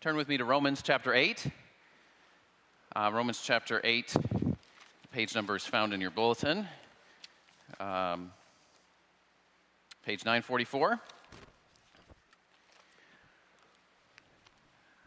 Turn 0.00 0.16
with 0.16 0.28
me 0.28 0.38
to 0.38 0.46
Romans 0.46 0.80
chapter 0.80 1.12
8. 1.12 1.46
Uh, 2.96 3.10
Romans 3.12 3.42
chapter 3.44 3.82
8, 3.84 4.16
page 5.12 5.34
number 5.34 5.56
is 5.56 5.66
found 5.66 5.92
in 5.92 6.00
your 6.00 6.10
bulletin. 6.10 6.66
Um, 7.78 8.32
page 10.06 10.24
944. 10.24 10.98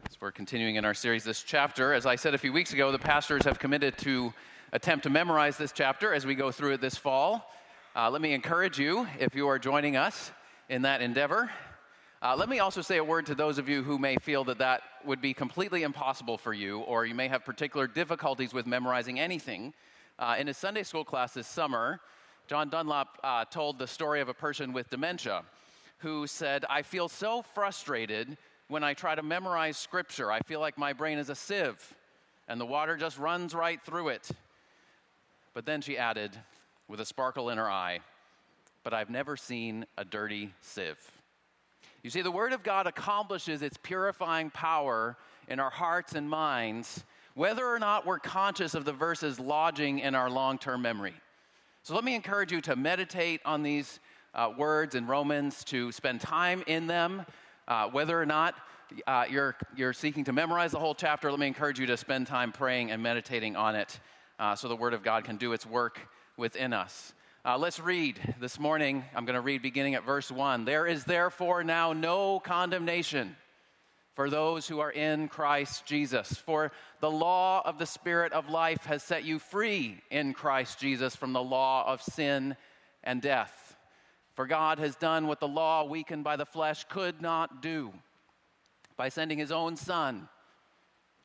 As 0.08 0.20
we're 0.20 0.30
continuing 0.30 0.76
in 0.76 0.84
our 0.84 0.94
series 0.94 1.24
this 1.24 1.42
chapter, 1.42 1.92
as 1.92 2.06
I 2.06 2.14
said 2.14 2.34
a 2.34 2.38
few 2.38 2.52
weeks 2.52 2.72
ago, 2.72 2.92
the 2.92 2.98
pastors 3.00 3.42
have 3.46 3.58
committed 3.58 3.98
to 3.98 4.32
attempt 4.72 5.02
to 5.02 5.10
memorize 5.10 5.56
this 5.56 5.72
chapter 5.72 6.14
as 6.14 6.24
we 6.24 6.36
go 6.36 6.52
through 6.52 6.74
it 6.74 6.80
this 6.80 6.94
fall. 6.94 7.50
Uh, 7.96 8.08
let 8.10 8.22
me 8.22 8.32
encourage 8.32 8.78
you, 8.78 9.08
if 9.18 9.34
you 9.34 9.48
are 9.48 9.58
joining 9.58 9.96
us 9.96 10.30
in 10.68 10.82
that 10.82 11.02
endeavor, 11.02 11.50
uh, 12.24 12.34
let 12.34 12.48
me 12.48 12.58
also 12.58 12.80
say 12.80 12.96
a 12.96 13.04
word 13.04 13.26
to 13.26 13.34
those 13.34 13.58
of 13.58 13.68
you 13.68 13.82
who 13.82 13.98
may 13.98 14.16
feel 14.16 14.44
that 14.44 14.56
that 14.56 14.82
would 15.04 15.20
be 15.20 15.34
completely 15.34 15.82
impossible 15.82 16.38
for 16.38 16.54
you, 16.54 16.80
or 16.80 17.04
you 17.04 17.14
may 17.14 17.28
have 17.28 17.44
particular 17.44 17.86
difficulties 17.86 18.54
with 18.54 18.66
memorizing 18.66 19.20
anything. 19.20 19.74
Uh, 20.18 20.34
in 20.38 20.46
his 20.46 20.56
Sunday 20.56 20.84
school 20.84 21.04
class 21.04 21.34
this 21.34 21.46
summer, 21.46 22.00
John 22.46 22.70
Dunlop 22.70 23.18
uh, 23.22 23.44
told 23.44 23.78
the 23.78 23.86
story 23.86 24.22
of 24.22 24.30
a 24.30 24.34
person 24.34 24.72
with 24.72 24.88
dementia 24.88 25.42
who 25.98 26.26
said, 26.26 26.64
I 26.70 26.80
feel 26.80 27.10
so 27.10 27.42
frustrated 27.42 28.38
when 28.68 28.82
I 28.82 28.94
try 28.94 29.14
to 29.14 29.22
memorize 29.22 29.76
scripture. 29.76 30.32
I 30.32 30.40
feel 30.40 30.60
like 30.60 30.78
my 30.78 30.94
brain 30.94 31.18
is 31.18 31.28
a 31.28 31.34
sieve 31.34 31.94
and 32.48 32.58
the 32.58 32.64
water 32.64 32.96
just 32.96 33.18
runs 33.18 33.54
right 33.54 33.82
through 33.82 34.08
it. 34.08 34.30
But 35.52 35.66
then 35.66 35.82
she 35.82 35.98
added, 35.98 36.30
with 36.88 37.00
a 37.00 37.04
sparkle 37.04 37.50
in 37.50 37.58
her 37.58 37.70
eye, 37.70 38.00
but 38.82 38.94
I've 38.94 39.10
never 39.10 39.36
seen 39.36 39.84
a 39.98 40.06
dirty 40.06 40.54
sieve. 40.62 40.98
You 42.04 42.10
see, 42.10 42.20
the 42.20 42.30
Word 42.30 42.52
of 42.52 42.62
God 42.62 42.86
accomplishes 42.86 43.62
its 43.62 43.78
purifying 43.78 44.50
power 44.50 45.16
in 45.48 45.58
our 45.58 45.70
hearts 45.70 46.14
and 46.14 46.28
minds, 46.28 47.02
whether 47.34 47.66
or 47.66 47.78
not 47.78 48.04
we're 48.04 48.18
conscious 48.18 48.74
of 48.74 48.84
the 48.84 48.92
verses 48.92 49.40
lodging 49.40 50.00
in 50.00 50.14
our 50.14 50.28
long 50.28 50.58
term 50.58 50.82
memory. 50.82 51.14
So 51.82 51.94
let 51.94 52.04
me 52.04 52.14
encourage 52.14 52.52
you 52.52 52.60
to 52.60 52.76
meditate 52.76 53.40
on 53.46 53.62
these 53.62 54.00
uh, 54.34 54.52
words 54.54 54.94
in 54.94 55.06
Romans, 55.06 55.64
to 55.64 55.90
spend 55.92 56.20
time 56.20 56.62
in 56.66 56.86
them, 56.86 57.24
uh, 57.68 57.88
whether 57.88 58.20
or 58.20 58.26
not 58.26 58.54
uh, 59.06 59.24
you're, 59.30 59.56
you're 59.74 59.94
seeking 59.94 60.24
to 60.24 60.32
memorize 60.34 60.72
the 60.72 60.78
whole 60.78 60.94
chapter. 60.94 61.30
Let 61.30 61.40
me 61.40 61.46
encourage 61.46 61.80
you 61.80 61.86
to 61.86 61.96
spend 61.96 62.26
time 62.26 62.52
praying 62.52 62.90
and 62.90 63.02
meditating 63.02 63.56
on 63.56 63.76
it 63.76 63.98
uh, 64.38 64.54
so 64.54 64.68
the 64.68 64.76
Word 64.76 64.92
of 64.92 65.02
God 65.02 65.24
can 65.24 65.38
do 65.38 65.54
its 65.54 65.64
work 65.64 66.06
within 66.36 66.74
us. 66.74 67.14
Uh, 67.46 67.58
let's 67.58 67.78
read 67.78 68.18
this 68.40 68.58
morning. 68.58 69.04
I'm 69.14 69.26
going 69.26 69.34
to 69.34 69.42
read 69.42 69.60
beginning 69.60 69.96
at 69.96 70.06
verse 70.06 70.32
1. 70.32 70.64
There 70.64 70.86
is 70.86 71.04
therefore 71.04 71.62
now 71.62 71.92
no 71.92 72.40
condemnation 72.40 73.36
for 74.14 74.30
those 74.30 74.66
who 74.66 74.80
are 74.80 74.90
in 74.90 75.28
Christ 75.28 75.84
Jesus. 75.84 76.32
For 76.32 76.72
the 77.00 77.10
law 77.10 77.60
of 77.66 77.78
the 77.78 77.84
Spirit 77.84 78.32
of 78.32 78.48
life 78.48 78.86
has 78.86 79.02
set 79.02 79.24
you 79.24 79.38
free 79.38 80.00
in 80.10 80.32
Christ 80.32 80.78
Jesus 80.78 81.14
from 81.14 81.34
the 81.34 81.42
law 81.42 81.86
of 81.86 82.00
sin 82.00 82.56
and 83.02 83.20
death. 83.20 83.76
For 84.36 84.46
God 84.46 84.78
has 84.78 84.96
done 84.96 85.26
what 85.26 85.38
the 85.38 85.46
law, 85.46 85.84
weakened 85.84 86.24
by 86.24 86.36
the 86.36 86.46
flesh, 86.46 86.86
could 86.88 87.20
not 87.20 87.60
do 87.60 87.92
by 88.96 89.10
sending 89.10 89.36
his 89.36 89.52
own 89.52 89.76
Son 89.76 90.30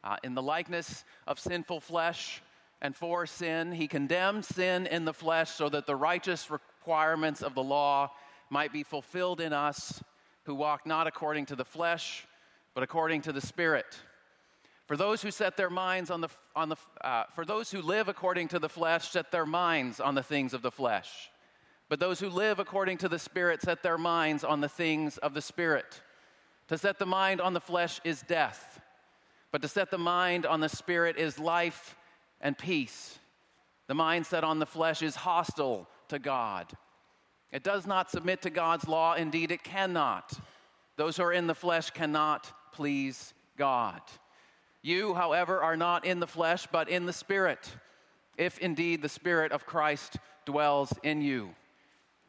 uh, 0.04 0.18
in 0.26 0.36
the 0.36 0.42
likeness 0.42 1.06
of 1.28 1.40
sinful 1.40 1.80
flesh 1.80 2.42
and 2.82 2.96
for 2.96 3.26
sin. 3.26 3.72
He 3.72 3.88
condemned 3.88 4.46
sin 4.46 4.88
in 4.88 5.06
the 5.06 5.14
flesh 5.14 5.52
so 5.52 5.70
that 5.70 5.86
the 5.86 5.96
righteous 5.96 6.50
requirements 6.50 7.42
of 7.42 7.56
the 7.56 7.64
law 7.64 8.12
might 8.50 8.74
be 8.74 8.84
fulfilled 8.84 9.42
in 9.42 9.54
us 9.54 10.02
who 10.44 10.56
walk 10.56 10.86
not 10.86 11.08
according 11.08 11.46
to 11.48 11.56
the 11.56 11.66
flesh, 11.66 12.26
but 12.74 12.84
according 12.84 13.22
to 13.22 13.32
the 13.32 13.42
Spirit. 13.42 13.86
For 14.88 14.98
those 14.98 15.22
who 15.22 15.30
set 15.30 15.56
their 15.56 15.70
minds 15.70 16.10
on 16.10 16.22
the, 16.22 16.30
on 16.56 16.70
the 16.70 16.78
uh, 17.02 17.26
for 17.36 17.46
those 17.46 17.70
who 17.70 17.82
live 17.82 18.08
according 18.08 18.48
to 18.48 18.60
the 18.60 18.70
flesh, 18.70 19.10
set 19.10 19.32
their 19.32 19.46
minds 19.46 20.00
on 20.00 20.16
the 20.16 20.24
things 20.24 20.54
of 20.54 20.64
the 20.64 20.72
flesh. 20.72 21.30
But 21.90 22.00
those 22.00 22.20
who 22.20 22.30
live 22.30 22.58
according 22.58 22.98
to 23.00 23.10
the 23.10 23.20
Spirit 23.20 23.62
set 23.62 23.84
their 23.84 23.98
minds 24.00 24.44
on 24.44 24.62
the 24.62 24.70
things 24.70 25.20
of 25.20 25.36
the 25.36 25.42
Spirit. 25.42 26.02
To 26.70 26.78
set 26.78 26.98
the 26.98 27.06
mind 27.06 27.42
on 27.42 27.54
the 27.54 27.60
flesh 27.60 28.00
is 28.04 28.24
death, 28.24 28.82
but 29.52 29.62
to 29.62 29.68
set 29.68 29.92
the 29.92 29.98
mind 30.00 30.48
on 30.48 30.60
the 30.60 30.70
Spirit 30.70 31.18
is 31.18 31.38
life 31.38 31.96
and 32.42 32.58
peace. 32.58 33.20
The 33.88 33.94
mindset 33.94 34.44
on 34.44 34.60
the 34.60 34.66
flesh 34.66 35.02
is 35.02 35.16
hostile 35.16 35.88
to 36.10 36.20
God. 36.20 36.72
It 37.52 37.64
does 37.64 37.88
not 37.88 38.12
submit 38.12 38.42
to 38.44 38.50
God's 38.50 38.88
law. 38.88 39.16
Indeed, 39.16 39.52
it 39.52 39.64
cannot. 39.64 40.34
Those 40.96 41.18
who 41.18 41.24
are 41.24 41.34
in 41.34 41.48
the 41.48 41.56
flesh 41.56 41.90
cannot 41.90 42.52
please 42.72 43.34
God. 43.58 44.02
You, 44.82 45.14
however, 45.14 45.62
are 45.62 45.76
not 45.76 46.06
in 46.06 46.20
the 46.20 46.28
flesh, 46.28 46.68
but 46.72 46.88
in 46.88 47.06
the 47.06 47.14
Spirit, 47.14 47.76
if 48.38 48.58
indeed 48.60 49.02
the 49.02 49.10
Spirit 49.10 49.52
of 49.52 49.66
Christ 49.66 50.18
dwells 50.46 50.94
in 51.04 51.22
you. 51.22 51.50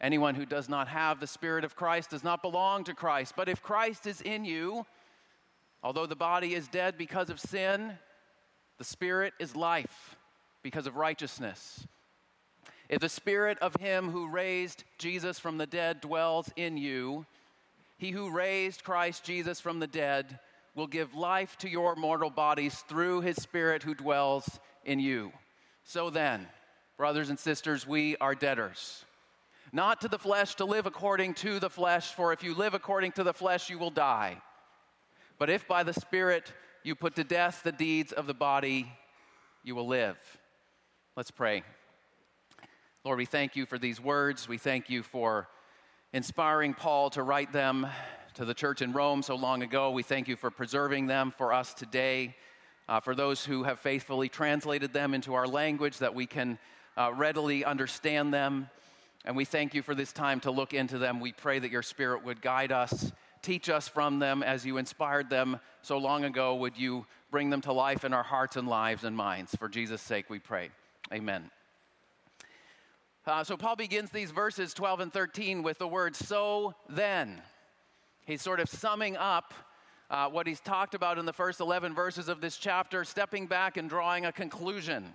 Anyone 0.00 0.34
who 0.34 0.46
does 0.46 0.68
not 0.68 0.88
have 0.88 1.20
the 1.20 1.26
Spirit 1.26 1.64
of 1.64 1.76
Christ 1.76 2.10
does 2.10 2.24
not 2.24 2.42
belong 2.42 2.84
to 2.84 2.94
Christ. 2.94 3.34
But 3.36 3.48
if 3.48 3.62
Christ 3.62 4.06
is 4.06 4.22
in 4.22 4.44
you, 4.44 4.86
although 5.82 6.06
the 6.06 6.16
body 6.16 6.54
is 6.54 6.68
dead 6.68 6.96
because 6.96 7.28
of 7.28 7.38
sin, 7.38 7.98
the 8.80 8.84
Spirit 8.84 9.34
is 9.38 9.54
life 9.54 10.16
because 10.62 10.86
of 10.86 10.96
righteousness. 10.96 11.86
If 12.88 13.02
the 13.02 13.10
Spirit 13.10 13.58
of 13.58 13.76
Him 13.76 14.08
who 14.08 14.30
raised 14.30 14.84
Jesus 14.96 15.38
from 15.38 15.58
the 15.58 15.66
dead 15.66 16.00
dwells 16.00 16.50
in 16.56 16.78
you, 16.78 17.26
He 17.98 18.10
who 18.10 18.34
raised 18.34 18.82
Christ 18.82 19.22
Jesus 19.22 19.60
from 19.60 19.80
the 19.80 19.86
dead 19.86 20.38
will 20.74 20.86
give 20.86 21.14
life 21.14 21.58
to 21.58 21.68
your 21.68 21.94
mortal 21.94 22.30
bodies 22.30 22.82
through 22.88 23.20
His 23.20 23.36
Spirit 23.36 23.82
who 23.82 23.94
dwells 23.94 24.58
in 24.86 24.98
you. 24.98 25.30
So 25.84 26.08
then, 26.08 26.46
brothers 26.96 27.28
and 27.28 27.38
sisters, 27.38 27.86
we 27.86 28.16
are 28.16 28.34
debtors. 28.34 29.04
Not 29.74 30.00
to 30.00 30.08
the 30.08 30.18
flesh 30.18 30.54
to 30.54 30.64
live 30.64 30.86
according 30.86 31.34
to 31.34 31.60
the 31.60 31.68
flesh, 31.68 32.14
for 32.14 32.32
if 32.32 32.42
you 32.42 32.54
live 32.54 32.72
according 32.72 33.12
to 33.12 33.24
the 33.24 33.34
flesh, 33.34 33.68
you 33.68 33.78
will 33.78 33.90
die. 33.90 34.40
But 35.38 35.50
if 35.50 35.68
by 35.68 35.82
the 35.82 35.92
Spirit 35.92 36.50
you 36.82 36.94
put 36.94 37.14
to 37.16 37.24
death 37.24 37.60
the 37.62 37.72
deeds 37.72 38.12
of 38.12 38.26
the 38.26 38.34
body, 38.34 38.90
you 39.62 39.74
will 39.74 39.86
live. 39.86 40.16
Let's 41.16 41.30
pray. 41.30 41.62
Lord, 43.04 43.18
we 43.18 43.26
thank 43.26 43.54
you 43.54 43.66
for 43.66 43.78
these 43.78 44.00
words. 44.00 44.48
We 44.48 44.58
thank 44.58 44.88
you 44.88 45.02
for 45.02 45.48
inspiring 46.12 46.74
Paul 46.74 47.10
to 47.10 47.22
write 47.22 47.52
them 47.52 47.86
to 48.34 48.44
the 48.44 48.54
church 48.54 48.80
in 48.80 48.92
Rome 48.92 49.22
so 49.22 49.34
long 49.34 49.62
ago. 49.62 49.90
We 49.90 50.02
thank 50.02 50.28
you 50.28 50.36
for 50.36 50.50
preserving 50.50 51.06
them 51.06 51.32
for 51.36 51.52
us 51.52 51.74
today, 51.74 52.34
uh, 52.88 53.00
for 53.00 53.14
those 53.14 53.44
who 53.44 53.64
have 53.64 53.78
faithfully 53.80 54.28
translated 54.28 54.92
them 54.92 55.12
into 55.12 55.34
our 55.34 55.46
language 55.46 55.98
that 55.98 56.14
we 56.14 56.26
can 56.26 56.58
uh, 56.96 57.12
readily 57.14 57.64
understand 57.64 58.32
them. 58.32 58.70
And 59.26 59.36
we 59.36 59.44
thank 59.44 59.74
you 59.74 59.82
for 59.82 59.94
this 59.94 60.12
time 60.12 60.40
to 60.40 60.50
look 60.50 60.72
into 60.72 60.96
them. 60.96 61.20
We 61.20 61.32
pray 61.32 61.58
that 61.58 61.70
your 61.70 61.82
Spirit 61.82 62.24
would 62.24 62.40
guide 62.40 62.72
us 62.72 63.12
teach 63.42 63.68
us 63.68 63.88
from 63.88 64.18
them 64.18 64.42
as 64.42 64.64
you 64.64 64.76
inspired 64.76 65.30
them 65.30 65.58
so 65.82 65.98
long 65.98 66.24
ago. 66.24 66.54
Would 66.56 66.76
you 66.76 67.06
bring 67.30 67.50
them 67.50 67.60
to 67.62 67.72
life 67.72 68.04
in 68.04 68.12
our 68.12 68.22
hearts 68.22 68.56
and 68.56 68.68
lives 68.68 69.04
and 69.04 69.16
minds? 69.16 69.54
For 69.56 69.68
Jesus' 69.68 70.02
sake, 70.02 70.28
we 70.28 70.38
pray. 70.38 70.70
Amen. 71.12 71.50
Uh, 73.26 73.44
so, 73.44 73.56
Paul 73.56 73.76
begins 73.76 74.10
these 74.10 74.30
verses 74.30 74.74
12 74.74 75.00
and 75.00 75.12
13 75.12 75.62
with 75.62 75.78
the 75.78 75.86
word 75.86 76.16
so 76.16 76.74
then. 76.88 77.42
He's 78.24 78.42
sort 78.42 78.60
of 78.60 78.68
summing 78.68 79.16
up 79.16 79.54
uh, 80.10 80.28
what 80.28 80.46
he's 80.46 80.60
talked 80.60 80.94
about 80.94 81.18
in 81.18 81.26
the 81.26 81.32
first 81.32 81.60
11 81.60 81.94
verses 81.94 82.28
of 82.28 82.40
this 82.40 82.56
chapter, 82.56 83.04
stepping 83.04 83.46
back 83.46 83.76
and 83.76 83.88
drawing 83.88 84.24
a 84.24 84.32
conclusion. 84.32 85.12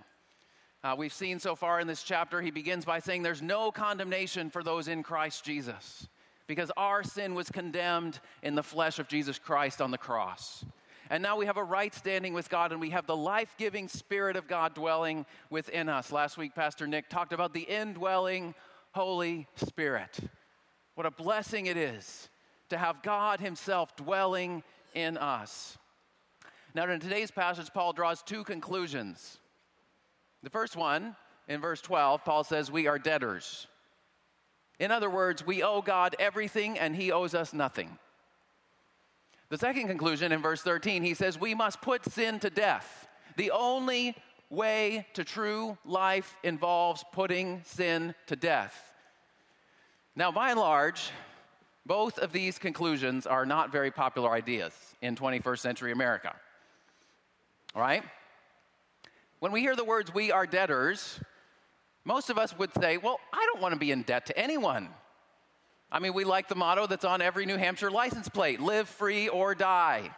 Uh, 0.84 0.94
we've 0.96 1.12
seen 1.12 1.38
so 1.38 1.56
far 1.56 1.80
in 1.80 1.86
this 1.86 2.02
chapter, 2.02 2.40
he 2.40 2.50
begins 2.50 2.84
by 2.84 3.00
saying 3.00 3.22
there's 3.22 3.42
no 3.42 3.70
condemnation 3.70 4.50
for 4.50 4.62
those 4.62 4.88
in 4.88 5.02
Christ 5.02 5.44
Jesus 5.44 6.08
because 6.46 6.70
our 6.76 7.02
sin 7.02 7.34
was 7.34 7.50
condemned 7.50 8.20
in 8.42 8.54
the 8.54 8.62
flesh 8.62 8.98
of 8.98 9.08
Jesus 9.08 9.38
Christ 9.38 9.80
on 9.80 9.90
the 9.90 9.98
cross. 9.98 10.64
And 11.10 11.22
now 11.22 11.36
we 11.36 11.46
have 11.46 11.56
a 11.56 11.64
right 11.64 11.94
standing 11.94 12.34
with 12.34 12.48
God, 12.48 12.72
and 12.72 12.80
we 12.80 12.90
have 12.90 13.06
the 13.06 13.16
life 13.16 13.54
giving 13.58 13.86
Spirit 13.88 14.36
of 14.36 14.48
God 14.48 14.74
dwelling 14.74 15.24
within 15.50 15.88
us. 15.88 16.10
Last 16.10 16.36
week, 16.36 16.54
Pastor 16.54 16.86
Nick 16.86 17.08
talked 17.08 17.32
about 17.32 17.52
the 17.52 17.60
indwelling 17.60 18.54
Holy 18.92 19.46
Spirit. 19.54 20.18
What 20.94 21.06
a 21.06 21.10
blessing 21.10 21.66
it 21.66 21.76
is 21.76 22.28
to 22.70 22.78
have 22.78 23.02
God 23.02 23.38
Himself 23.38 23.94
dwelling 23.94 24.64
in 24.94 25.16
us. 25.16 25.78
Now, 26.74 26.90
in 26.90 27.00
today's 27.00 27.30
passage, 27.30 27.68
Paul 27.72 27.92
draws 27.92 28.22
two 28.22 28.42
conclusions. 28.42 29.38
The 30.42 30.50
first 30.50 30.76
one, 30.76 31.14
in 31.48 31.60
verse 31.60 31.80
12, 31.80 32.24
Paul 32.24 32.44
says, 32.44 32.70
We 32.70 32.86
are 32.86 32.98
debtors. 32.98 33.68
In 34.78 34.90
other 34.90 35.08
words, 35.10 35.46
we 35.46 35.62
owe 35.62 35.80
God 35.80 36.16
everything 36.18 36.78
and 36.78 36.94
He 36.94 37.12
owes 37.12 37.34
us 37.34 37.52
nothing. 37.52 37.98
The 39.48 39.58
second 39.58 39.88
conclusion 39.88 40.32
in 40.32 40.42
verse 40.42 40.62
13, 40.62 41.02
he 41.02 41.14
says, 41.14 41.38
We 41.38 41.54
must 41.54 41.80
put 41.80 42.04
sin 42.04 42.40
to 42.40 42.50
death. 42.50 43.06
The 43.36 43.52
only 43.52 44.16
way 44.50 45.06
to 45.14 45.24
true 45.24 45.78
life 45.84 46.36
involves 46.42 47.04
putting 47.12 47.62
sin 47.64 48.14
to 48.26 48.36
death. 48.36 48.92
Now, 50.16 50.32
by 50.32 50.50
and 50.50 50.58
large, 50.58 51.10
Both 51.86 52.18
of 52.18 52.32
these 52.32 52.58
conclusions 52.58 53.28
are 53.28 53.46
not 53.46 53.70
very 53.70 53.92
popular 53.92 54.30
ideas 54.30 54.72
in 55.02 55.14
21st 55.14 55.58
century 55.60 55.92
America. 55.92 56.34
All 57.76 57.80
right? 57.80 58.02
When 59.38 59.52
we 59.52 59.60
hear 59.60 59.76
the 59.76 59.84
words, 59.84 60.12
we 60.12 60.32
are 60.32 60.46
debtors, 60.46 61.20
most 62.06 62.30
of 62.30 62.38
us 62.38 62.56
would 62.56 62.70
say, 62.80 62.98
well, 62.98 63.18
I 63.32 63.44
don't 63.52 63.60
want 63.60 63.74
to 63.74 63.78
be 63.78 63.90
in 63.90 64.02
debt 64.02 64.26
to 64.26 64.38
anyone. 64.38 64.88
I 65.90 65.98
mean, 65.98 66.14
we 66.14 66.22
like 66.22 66.46
the 66.46 66.54
motto 66.54 66.86
that's 66.86 67.04
on 67.04 67.20
every 67.20 67.46
New 67.46 67.56
Hampshire 67.56 67.90
license 67.90 68.28
plate 68.28 68.60
live 68.60 68.88
free 68.88 69.28
or 69.28 69.56
die. 69.56 70.12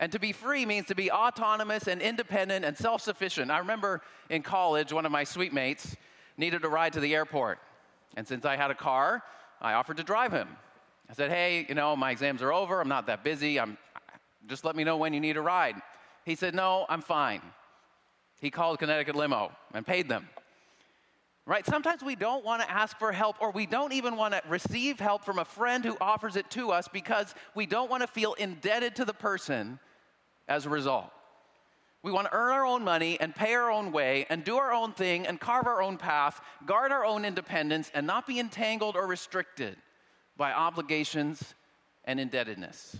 And 0.00 0.10
to 0.10 0.18
be 0.18 0.32
free 0.32 0.66
means 0.66 0.86
to 0.86 0.96
be 0.96 1.08
autonomous 1.08 1.86
and 1.86 2.02
independent 2.02 2.64
and 2.64 2.76
self 2.76 3.02
sufficient. 3.02 3.52
I 3.52 3.58
remember 3.58 4.02
in 4.30 4.42
college, 4.42 4.92
one 4.92 5.06
of 5.06 5.12
my 5.12 5.22
suite 5.22 5.52
mates 5.52 5.96
needed 6.36 6.64
a 6.64 6.68
ride 6.68 6.94
to 6.94 7.00
the 7.00 7.14
airport. 7.14 7.60
And 8.16 8.26
since 8.26 8.44
I 8.44 8.56
had 8.56 8.72
a 8.72 8.74
car, 8.74 9.22
I 9.60 9.74
offered 9.74 9.98
to 9.98 10.02
drive 10.02 10.32
him. 10.32 10.48
I 11.08 11.12
said, 11.12 11.30
Hey, 11.30 11.66
you 11.68 11.76
know, 11.76 11.94
my 11.94 12.10
exams 12.10 12.42
are 12.42 12.52
over. 12.52 12.80
I'm 12.80 12.88
not 12.88 13.06
that 13.06 13.22
busy. 13.22 13.60
I'm, 13.60 13.78
just 14.48 14.64
let 14.64 14.74
me 14.74 14.82
know 14.82 14.96
when 14.96 15.14
you 15.14 15.20
need 15.20 15.36
a 15.36 15.40
ride. 15.40 15.76
He 16.24 16.34
said, 16.34 16.52
No, 16.52 16.84
I'm 16.88 17.02
fine. 17.02 17.42
He 18.40 18.50
called 18.50 18.80
Connecticut 18.80 19.14
Limo 19.14 19.52
and 19.72 19.86
paid 19.86 20.08
them. 20.08 20.28
Right? 21.50 21.66
Sometimes 21.66 22.04
we 22.04 22.14
don't 22.14 22.44
want 22.44 22.62
to 22.62 22.70
ask 22.70 22.96
for 22.96 23.10
help 23.10 23.34
or 23.40 23.50
we 23.50 23.66
don't 23.66 23.92
even 23.92 24.14
want 24.14 24.34
to 24.34 24.42
receive 24.48 25.00
help 25.00 25.24
from 25.24 25.40
a 25.40 25.44
friend 25.44 25.84
who 25.84 25.96
offers 26.00 26.36
it 26.36 26.48
to 26.50 26.70
us 26.70 26.86
because 26.86 27.34
we 27.56 27.66
don't 27.66 27.90
want 27.90 28.04
to 28.04 28.06
feel 28.06 28.34
indebted 28.34 28.94
to 28.94 29.04
the 29.04 29.12
person 29.12 29.80
as 30.46 30.64
a 30.64 30.68
result. 30.68 31.10
We 32.04 32.12
want 32.12 32.28
to 32.28 32.32
earn 32.32 32.52
our 32.52 32.64
own 32.64 32.84
money 32.84 33.18
and 33.20 33.34
pay 33.34 33.52
our 33.54 33.68
own 33.68 33.90
way 33.90 34.26
and 34.30 34.44
do 34.44 34.58
our 34.58 34.72
own 34.72 34.92
thing 34.92 35.26
and 35.26 35.40
carve 35.40 35.66
our 35.66 35.82
own 35.82 35.96
path, 35.96 36.40
guard 36.66 36.92
our 36.92 37.04
own 37.04 37.24
independence, 37.24 37.90
and 37.94 38.06
not 38.06 38.28
be 38.28 38.38
entangled 38.38 38.94
or 38.94 39.08
restricted 39.08 39.76
by 40.36 40.52
obligations 40.52 41.56
and 42.04 42.20
indebtedness. 42.20 42.96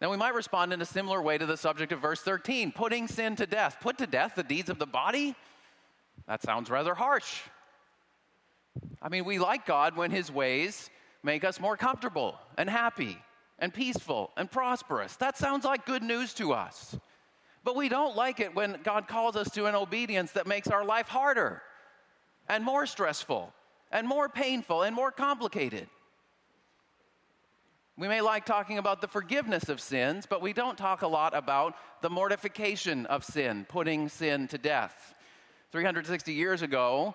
Now, 0.00 0.08
we 0.08 0.16
might 0.16 0.34
respond 0.34 0.72
in 0.72 0.80
a 0.80 0.86
similar 0.86 1.20
way 1.20 1.36
to 1.36 1.46
the 1.46 1.56
subject 1.56 1.90
of 1.90 2.00
verse 2.00 2.20
13 2.20 2.70
putting 2.70 3.08
sin 3.08 3.34
to 3.34 3.46
death. 3.46 3.78
Put 3.80 3.98
to 3.98 4.06
death 4.06 4.34
the 4.36 4.44
deeds 4.44 4.70
of 4.70 4.78
the 4.78 4.86
body? 4.86 5.34
That 6.26 6.42
sounds 6.42 6.70
rather 6.70 6.94
harsh. 6.94 7.40
I 9.02 9.08
mean, 9.08 9.24
we 9.24 9.38
like 9.38 9.66
God 9.66 9.96
when 9.96 10.10
his 10.10 10.30
ways 10.30 10.90
make 11.22 11.44
us 11.44 11.60
more 11.60 11.76
comfortable 11.76 12.38
and 12.56 12.68
happy 12.68 13.18
and 13.58 13.72
peaceful 13.72 14.30
and 14.36 14.50
prosperous. 14.50 15.16
That 15.16 15.36
sounds 15.36 15.64
like 15.64 15.86
good 15.86 16.02
news 16.02 16.34
to 16.34 16.52
us. 16.52 16.96
But 17.62 17.76
we 17.76 17.88
don't 17.88 18.16
like 18.16 18.40
it 18.40 18.54
when 18.54 18.78
God 18.82 19.06
calls 19.06 19.36
us 19.36 19.50
to 19.52 19.66
an 19.66 19.74
obedience 19.74 20.32
that 20.32 20.46
makes 20.46 20.68
our 20.68 20.84
life 20.84 21.08
harder 21.08 21.62
and 22.48 22.64
more 22.64 22.86
stressful 22.86 23.52
and 23.92 24.08
more 24.08 24.28
painful 24.28 24.82
and 24.82 24.94
more 24.94 25.10
complicated. 25.10 25.88
We 27.98 28.08
may 28.08 28.22
like 28.22 28.46
talking 28.46 28.78
about 28.78 29.02
the 29.02 29.08
forgiveness 29.08 29.68
of 29.68 29.78
sins, 29.78 30.24
but 30.26 30.40
we 30.40 30.54
don't 30.54 30.78
talk 30.78 31.02
a 31.02 31.06
lot 31.06 31.36
about 31.36 31.74
the 32.00 32.08
mortification 32.08 33.04
of 33.06 33.24
sin, 33.24 33.66
putting 33.68 34.08
sin 34.08 34.48
to 34.48 34.58
death. 34.58 35.14
360 35.72 36.32
years 36.32 36.62
ago, 36.62 37.14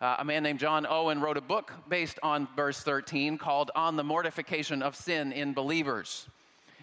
uh, 0.00 0.16
a 0.20 0.24
man 0.24 0.44
named 0.44 0.60
John 0.60 0.86
Owen 0.88 1.20
wrote 1.20 1.36
a 1.36 1.40
book 1.40 1.72
based 1.88 2.20
on 2.22 2.46
verse 2.54 2.80
13 2.80 3.36
called 3.38 3.72
On 3.74 3.96
the 3.96 4.04
Mortification 4.04 4.82
of 4.82 4.94
Sin 4.94 5.32
in 5.32 5.52
Believers. 5.52 6.28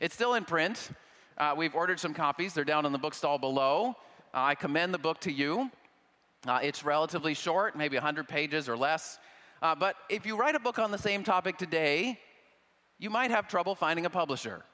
It's 0.02 0.14
still 0.14 0.34
in 0.34 0.44
print. 0.44 0.90
Uh, 1.38 1.54
we've 1.56 1.74
ordered 1.74 2.02
some 2.02 2.14
copies, 2.14 2.54
they're 2.54 2.66
down 2.66 2.86
in 2.86 2.92
the 2.92 2.98
bookstall 2.98 3.38
below. 3.38 3.96
Uh, 4.34 4.44
I 4.44 4.56
commend 4.56 4.94
the 4.94 4.98
book 4.98 5.22
to 5.22 5.32
you. 5.32 5.72
Uh, 6.46 6.60
it's 6.62 6.84
relatively 6.84 7.34
short, 7.34 7.78
maybe 7.78 7.96
100 7.96 8.28
pages 8.28 8.68
or 8.68 8.76
less. 8.76 9.18
Uh, 9.62 9.74
but 9.74 9.96
if 10.10 10.26
you 10.26 10.36
write 10.36 10.56
a 10.56 10.60
book 10.60 10.80
on 10.80 10.92
the 10.92 10.98
same 10.98 11.24
topic 11.24 11.58
today, 11.58 12.20
you 13.00 13.10
might 13.10 13.32
have 13.32 13.48
trouble 13.48 13.74
finding 13.74 14.06
a 14.06 14.10
publisher 14.10 14.66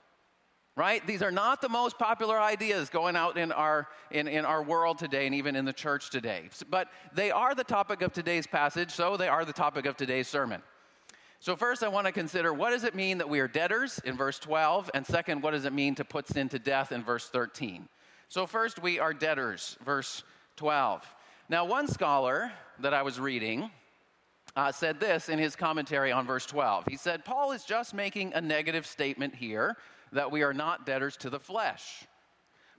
right? 0.76 1.06
These 1.06 1.22
are 1.22 1.32
not 1.32 1.62
the 1.62 1.70
most 1.70 1.98
popular 2.00 2.40
ideas 2.40 2.90
going 2.90 3.16
out 3.16 3.38
in 3.38 3.52
our, 3.52 3.88
in, 4.10 4.28
in 4.28 4.46
our 4.46 4.64
world 4.64 4.98
today 4.98 5.26
and 5.26 5.36
even 5.36 5.56
in 5.56 5.66
the 5.66 5.74
church 5.74 6.10
today. 6.10 6.50
But 6.70 6.88
they 7.14 7.32
are 7.32 7.54
the 7.54 7.64
topic 7.64 8.02
of 8.02 8.14
today's 8.14 8.48
passage, 8.48 8.92
so 8.92 9.18
they 9.18 9.28
are 9.28 9.44
the 9.44 9.54
topic 9.54 9.86
of 9.86 9.98
today's 9.98 10.28
sermon. 10.28 10.62
So, 11.40 11.56
first, 11.56 11.84
I 11.84 11.88
want 11.88 12.06
to 12.06 12.14
consider 12.14 12.54
what 12.54 12.70
does 12.70 12.84
it 12.84 12.94
mean 12.94 13.18
that 13.18 13.28
we 13.28 13.40
are 13.40 13.48
debtors 13.48 14.00
in 14.06 14.16
verse 14.16 14.38
12? 14.38 14.92
And 14.94 15.06
second, 15.06 15.42
what 15.42 15.52
does 15.52 15.66
it 15.66 15.74
mean 15.74 15.96
to 15.96 16.06
put 16.06 16.28
sin 16.28 16.48
to 16.50 16.60
death 16.60 16.92
in 16.92 17.04
verse 17.04 17.30
13? 17.30 17.90
So, 18.30 18.46
first, 18.46 18.82
we 18.82 19.00
are 19.00 19.12
debtors, 19.12 19.76
verse 19.84 20.24
12. 20.58 21.04
Now, 21.50 21.66
one 21.66 21.88
scholar 21.88 22.52
that 22.80 22.94
I 22.94 23.02
was 23.02 23.20
reading 23.20 23.72
uh, 24.56 24.72
said 24.72 25.00
this 25.00 25.30
in 25.30 25.40
his 25.40 25.56
commentary 25.56 26.12
on 26.12 26.28
verse 26.28 26.46
12. 26.46 26.86
He 26.88 26.96
said, 26.96 27.26
Paul 27.26 27.52
is 27.54 27.64
just 27.64 27.96
making 27.96 28.34
a 28.34 28.42
negative 28.42 28.86
statement 28.86 29.34
here 29.34 29.78
that 30.12 30.32
we 30.32 30.44
are 30.44 30.54
not 30.54 30.86
debtors 30.86 31.18
to 31.18 31.30
the 31.30 31.40
flesh. 31.40 32.06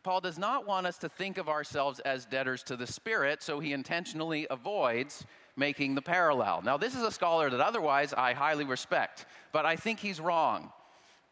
Paul 0.03 0.21
does 0.21 0.39
not 0.39 0.67
want 0.67 0.87
us 0.87 0.99
to 0.99 1.09
think 1.09 1.39
of 1.39 1.49
ourselves 1.49 2.01
as 2.01 2.27
debtors 2.27 2.65
to 2.65 2.77
the 2.77 2.87
Spirit, 2.87 3.43
so 3.43 3.61
he 3.61 3.73
intentionally 3.73 4.47
avoids 4.51 5.25
making 5.57 5.95
the 5.95 6.03
parallel. 6.03 6.63
Now, 6.65 6.77
this 6.77 6.97
is 6.97 7.03
a 7.03 7.13
scholar 7.13 7.51
that 7.51 7.61
otherwise 7.61 8.13
I 8.13 8.33
highly 8.33 8.65
respect, 8.65 9.27
but 9.53 9.65
I 9.65 9.77
think 9.77 10.01
he's 10.01 10.21
wrong 10.21 10.73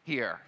here. 0.03 0.39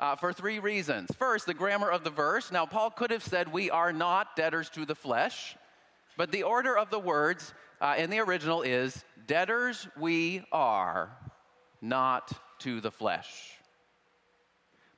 Uh, 0.00 0.16
for 0.16 0.32
three 0.32 0.58
reasons. 0.58 1.08
First, 1.16 1.46
the 1.46 1.54
grammar 1.54 1.88
of 1.88 2.02
the 2.02 2.10
verse. 2.10 2.50
Now, 2.50 2.66
Paul 2.66 2.90
could 2.90 3.12
have 3.12 3.22
said, 3.22 3.52
We 3.52 3.70
are 3.70 3.92
not 3.92 4.34
debtors 4.34 4.68
to 4.70 4.84
the 4.84 4.96
flesh, 4.96 5.56
but 6.16 6.32
the 6.32 6.42
order 6.42 6.76
of 6.76 6.90
the 6.90 6.98
words 6.98 7.54
uh, 7.80 7.94
in 7.96 8.10
the 8.10 8.18
original 8.18 8.62
is, 8.62 9.04
Debtors 9.28 9.86
we 9.96 10.42
are, 10.50 11.16
not 11.80 12.32
to 12.58 12.80
the 12.80 12.90
flesh. 12.90 13.56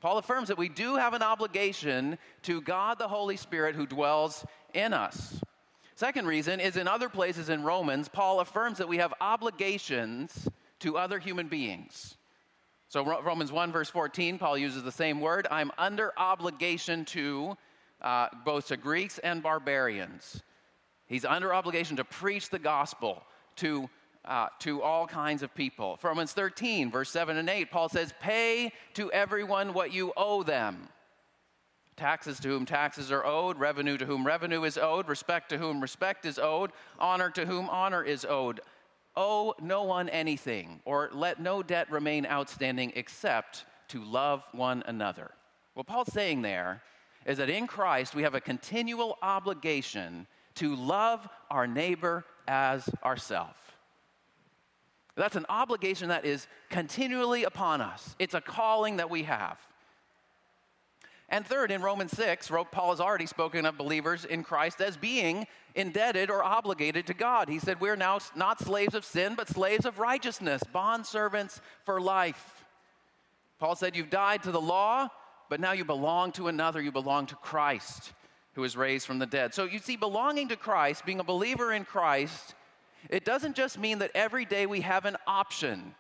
Paul 0.00 0.18
affirms 0.18 0.48
that 0.48 0.58
we 0.58 0.68
do 0.68 0.96
have 0.96 1.14
an 1.14 1.22
obligation 1.22 2.18
to 2.42 2.60
God 2.60 2.98
the 2.98 3.08
Holy 3.08 3.36
Spirit 3.36 3.74
who 3.74 3.86
dwells 3.86 4.44
in 4.74 4.92
us. 4.92 5.40
Second 5.94 6.26
reason 6.26 6.60
is 6.60 6.76
in 6.76 6.86
other 6.86 7.08
places 7.08 7.48
in 7.48 7.62
Romans, 7.62 8.08
Paul 8.08 8.40
affirms 8.40 8.78
that 8.78 8.88
we 8.88 8.98
have 8.98 9.14
obligations 9.20 10.48
to 10.80 10.98
other 10.98 11.18
human 11.18 11.48
beings. 11.48 12.16
So, 12.88 13.04
Romans 13.04 13.50
1, 13.50 13.72
verse 13.72 13.90
14, 13.90 14.38
Paul 14.38 14.58
uses 14.58 14.82
the 14.82 14.92
same 14.92 15.20
word 15.20 15.48
I'm 15.50 15.72
under 15.76 16.12
obligation 16.16 17.04
to 17.06 17.56
uh, 18.00 18.28
both 18.44 18.68
to 18.68 18.76
Greeks 18.76 19.18
and 19.18 19.42
barbarians. 19.42 20.42
He's 21.06 21.24
under 21.24 21.54
obligation 21.54 21.96
to 21.96 22.04
preach 22.04 22.50
the 22.50 22.58
gospel 22.58 23.24
to 23.56 23.88
uh, 24.26 24.48
to 24.60 24.82
all 24.82 25.06
kinds 25.06 25.42
of 25.42 25.54
people. 25.54 25.98
Romans 26.02 26.32
13, 26.32 26.90
verse 26.90 27.10
7 27.10 27.36
and 27.36 27.48
8, 27.48 27.70
Paul 27.70 27.88
says, 27.88 28.12
Pay 28.20 28.72
to 28.94 29.10
everyone 29.12 29.72
what 29.72 29.92
you 29.92 30.12
owe 30.16 30.42
them. 30.42 30.88
Taxes 31.96 32.38
to 32.40 32.48
whom 32.48 32.66
taxes 32.66 33.10
are 33.10 33.24
owed, 33.24 33.58
revenue 33.58 33.96
to 33.96 34.04
whom 34.04 34.26
revenue 34.26 34.64
is 34.64 34.76
owed, 34.76 35.08
respect 35.08 35.48
to 35.50 35.58
whom 35.58 35.80
respect 35.80 36.26
is 36.26 36.38
owed, 36.38 36.72
honor 36.98 37.30
to 37.30 37.46
whom 37.46 37.70
honor 37.70 38.02
is 38.02 38.26
owed. 38.28 38.60
Owe 39.16 39.54
no 39.62 39.84
one 39.84 40.10
anything, 40.10 40.80
or 40.84 41.08
let 41.14 41.40
no 41.40 41.62
debt 41.62 41.90
remain 41.90 42.26
outstanding 42.26 42.92
except 42.96 43.64
to 43.88 44.04
love 44.04 44.42
one 44.52 44.82
another. 44.86 45.30
What 45.72 45.86
Paul's 45.86 46.12
saying 46.12 46.42
there 46.42 46.82
is 47.24 47.38
that 47.38 47.48
in 47.48 47.66
Christ 47.66 48.14
we 48.14 48.22
have 48.24 48.34
a 48.34 48.40
continual 48.40 49.16
obligation 49.22 50.26
to 50.56 50.74
love 50.74 51.26
our 51.50 51.66
neighbor 51.66 52.24
as 52.46 52.88
ourselves. 53.04 53.58
That's 55.16 55.36
an 55.36 55.46
obligation 55.48 56.08
that 56.08 56.24
is 56.24 56.46
continually 56.68 57.44
upon 57.44 57.80
us. 57.80 58.14
It's 58.18 58.34
a 58.34 58.40
calling 58.40 58.98
that 58.98 59.08
we 59.08 59.22
have. 59.22 59.58
And 61.28 61.44
third, 61.44 61.72
in 61.72 61.82
Romans 61.82 62.12
6, 62.12 62.50
Paul 62.70 62.90
has 62.90 63.00
already 63.00 63.26
spoken 63.26 63.66
of 63.66 63.76
believers 63.76 64.24
in 64.24 64.44
Christ 64.44 64.80
as 64.80 64.96
being 64.96 65.46
indebted 65.74 66.30
or 66.30 66.44
obligated 66.44 67.06
to 67.08 67.14
God. 67.14 67.48
He 67.48 67.58
said, 67.58 67.80
We're 67.80 67.96
now 67.96 68.20
not 68.36 68.60
slaves 68.60 68.94
of 68.94 69.04
sin, 69.04 69.34
but 69.34 69.48
slaves 69.48 69.86
of 69.86 69.98
righteousness, 69.98 70.62
bond 70.72 71.04
servants 71.04 71.60
for 71.84 72.00
life. 72.00 72.64
Paul 73.58 73.74
said, 73.74 73.96
You've 73.96 74.10
died 74.10 74.44
to 74.44 74.52
the 74.52 74.60
law, 74.60 75.08
but 75.48 75.58
now 75.58 75.72
you 75.72 75.84
belong 75.84 76.30
to 76.32 76.46
another. 76.46 76.80
You 76.80 76.92
belong 76.92 77.26
to 77.26 77.34
Christ, 77.36 78.12
who 78.54 78.62
is 78.62 78.76
raised 78.76 79.06
from 79.06 79.18
the 79.18 79.26
dead. 79.26 79.52
So 79.52 79.64
you 79.64 79.80
see, 79.80 79.96
belonging 79.96 80.48
to 80.48 80.56
Christ, 80.56 81.04
being 81.04 81.20
a 81.20 81.24
believer 81.24 81.72
in 81.72 81.84
Christ, 81.84 82.54
it 83.08 83.24
doesn't 83.24 83.56
just 83.56 83.78
mean 83.78 83.98
that 83.98 84.10
every 84.14 84.44
day 84.44 84.66
we 84.66 84.80
have 84.80 85.04
an 85.04 85.16
option 85.26 85.94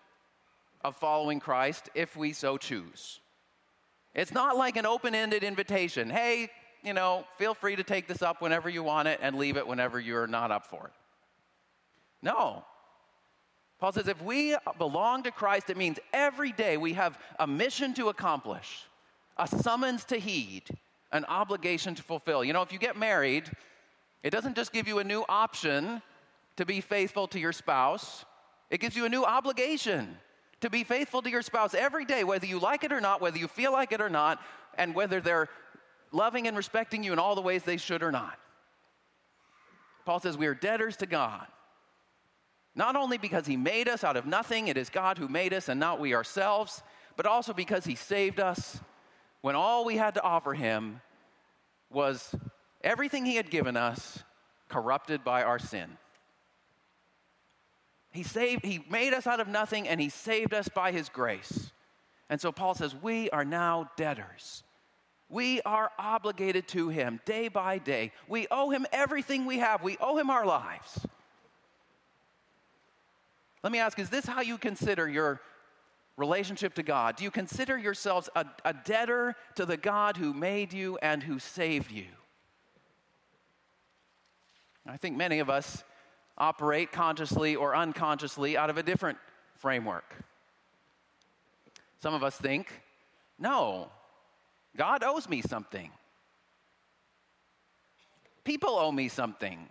of 0.82 0.96
following 0.96 1.40
Christ 1.40 1.88
if 1.94 2.16
we 2.16 2.32
so 2.32 2.56
choose. 2.56 3.20
It's 4.14 4.32
not 4.32 4.56
like 4.56 4.76
an 4.76 4.86
open 4.86 5.14
ended 5.14 5.44
invitation. 5.44 6.08
Hey, 6.08 6.50
you 6.82 6.94
know, 6.94 7.24
feel 7.38 7.54
free 7.54 7.76
to 7.76 7.82
take 7.82 8.06
this 8.06 8.22
up 8.22 8.40
whenever 8.40 8.68
you 8.68 8.82
want 8.82 9.08
it 9.08 9.18
and 9.20 9.36
leave 9.36 9.56
it 9.56 9.66
whenever 9.66 9.98
you're 10.00 10.26
not 10.26 10.50
up 10.50 10.66
for 10.66 10.86
it. 10.86 10.92
No. 12.22 12.64
Paul 13.78 13.92
says 13.92 14.08
if 14.08 14.22
we 14.22 14.56
belong 14.78 15.22
to 15.24 15.30
Christ, 15.30 15.68
it 15.68 15.76
means 15.76 15.98
every 16.12 16.52
day 16.52 16.76
we 16.76 16.94
have 16.94 17.18
a 17.38 17.46
mission 17.46 17.92
to 17.94 18.08
accomplish, 18.08 18.84
a 19.36 19.46
summons 19.46 20.04
to 20.06 20.16
heed, 20.16 20.64
an 21.12 21.24
obligation 21.26 21.94
to 21.94 22.02
fulfill. 22.02 22.42
You 22.42 22.52
know, 22.52 22.62
if 22.62 22.72
you 22.72 22.78
get 22.78 22.96
married, 22.96 23.50
it 24.22 24.30
doesn't 24.30 24.56
just 24.56 24.72
give 24.72 24.88
you 24.88 24.98
a 24.98 25.04
new 25.04 25.24
option 25.28 26.00
to 26.56 26.64
be 26.66 26.80
faithful 26.80 27.28
to 27.28 27.38
your 27.38 27.52
spouse, 27.52 28.24
it 28.70 28.80
gives 28.80 28.96
you 28.96 29.04
a 29.04 29.08
new 29.08 29.24
obligation 29.24 30.16
to 30.60 30.70
be 30.70 30.84
faithful 30.84 31.22
to 31.22 31.30
your 31.30 31.42
spouse 31.42 31.74
every 31.74 32.04
day, 32.04 32.24
whether 32.24 32.46
you 32.46 32.58
like 32.58 32.82
it 32.82 32.92
or 32.92 33.00
not, 33.00 33.20
whether 33.20 33.38
you 33.38 33.46
feel 33.46 33.72
like 33.72 33.92
it 33.92 34.00
or 34.00 34.08
not, 34.08 34.40
and 34.78 34.94
whether 34.94 35.20
they're 35.20 35.48
loving 36.12 36.48
and 36.48 36.56
respecting 36.56 37.02
you 37.02 37.12
in 37.12 37.18
all 37.18 37.34
the 37.34 37.42
ways 37.42 37.62
they 37.62 37.76
should 37.76 38.02
or 38.02 38.10
not. 38.10 38.38
Paul 40.04 40.20
says 40.20 40.38
we 40.38 40.46
are 40.46 40.54
debtors 40.54 40.96
to 40.98 41.06
God. 41.06 41.46
Not 42.74 42.96
only 42.96 43.18
because 43.18 43.46
he 43.46 43.56
made 43.56 43.88
us 43.88 44.04
out 44.04 44.16
of 44.16 44.26
nothing, 44.26 44.68
it 44.68 44.76
is 44.76 44.88
God 44.90 45.18
who 45.18 45.28
made 45.28 45.52
us 45.52 45.68
and 45.68 45.80
not 45.80 45.98
we 45.98 46.14
ourselves, 46.14 46.82
but 47.16 47.26
also 47.26 47.52
because 47.52 47.84
he 47.84 47.94
saved 47.94 48.38
us 48.38 48.80
when 49.40 49.54
all 49.54 49.84
we 49.84 49.96
had 49.96 50.14
to 50.14 50.22
offer 50.22 50.54
him 50.54 51.00
was 51.90 52.34
everything 52.82 53.24
he 53.24 53.36
had 53.36 53.50
given 53.50 53.76
us 53.76 54.22
corrupted 54.68 55.24
by 55.24 55.42
our 55.42 55.58
sin. 55.58 55.96
He 58.16 58.22
saved 58.22 58.64
he 58.64 58.82
made 58.90 59.12
us 59.12 59.26
out 59.26 59.40
of 59.40 59.46
nothing 59.46 59.86
and 59.86 60.00
he 60.00 60.08
saved 60.08 60.54
us 60.54 60.68
by 60.68 60.90
his 60.90 61.10
grace. 61.10 61.70
And 62.30 62.40
so 62.40 62.50
Paul 62.50 62.74
says 62.74 62.94
we 62.94 63.28
are 63.28 63.44
now 63.44 63.90
debtors. 63.96 64.62
We 65.28 65.60
are 65.62 65.90
obligated 65.98 66.66
to 66.68 66.88
him 66.88 67.20
day 67.26 67.48
by 67.48 67.76
day. 67.76 68.12
We 68.26 68.46
owe 68.50 68.70
him 68.70 68.86
everything 68.90 69.44
we 69.44 69.58
have. 69.58 69.82
We 69.82 69.98
owe 70.00 70.16
him 70.16 70.30
our 70.30 70.46
lives. 70.46 71.06
Let 73.62 73.70
me 73.70 73.80
ask 73.80 73.98
is 73.98 74.08
this 74.08 74.24
how 74.24 74.40
you 74.40 74.56
consider 74.56 75.06
your 75.06 75.42
relationship 76.16 76.72
to 76.76 76.82
God? 76.82 77.16
Do 77.16 77.24
you 77.24 77.30
consider 77.30 77.76
yourselves 77.76 78.30
a, 78.34 78.46
a 78.64 78.72
debtor 78.72 79.36
to 79.56 79.66
the 79.66 79.76
God 79.76 80.16
who 80.16 80.32
made 80.32 80.72
you 80.72 80.96
and 81.02 81.22
who 81.22 81.38
saved 81.38 81.90
you? 81.90 82.06
I 84.86 84.96
think 84.96 85.18
many 85.18 85.40
of 85.40 85.50
us 85.50 85.84
operate 86.38 86.92
consciously 86.92 87.56
or 87.56 87.74
unconsciously 87.74 88.56
out 88.56 88.70
of 88.70 88.78
a 88.78 88.82
different 88.82 89.18
framework. 89.56 90.14
Some 92.00 92.14
of 92.14 92.22
us 92.22 92.36
think, 92.36 92.72
no, 93.38 93.88
God 94.76 95.02
owes 95.02 95.28
me 95.28 95.42
something. 95.42 95.90
People 98.44 98.70
owe 98.70 98.92
me 98.92 99.08
something. 99.08 99.66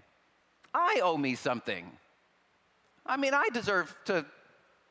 I 0.74 1.00
owe 1.02 1.18
me 1.18 1.36
something. 1.36 1.90
I 3.06 3.18
mean, 3.18 3.34
I 3.34 3.48
deserve 3.54 3.96
to 4.06 4.26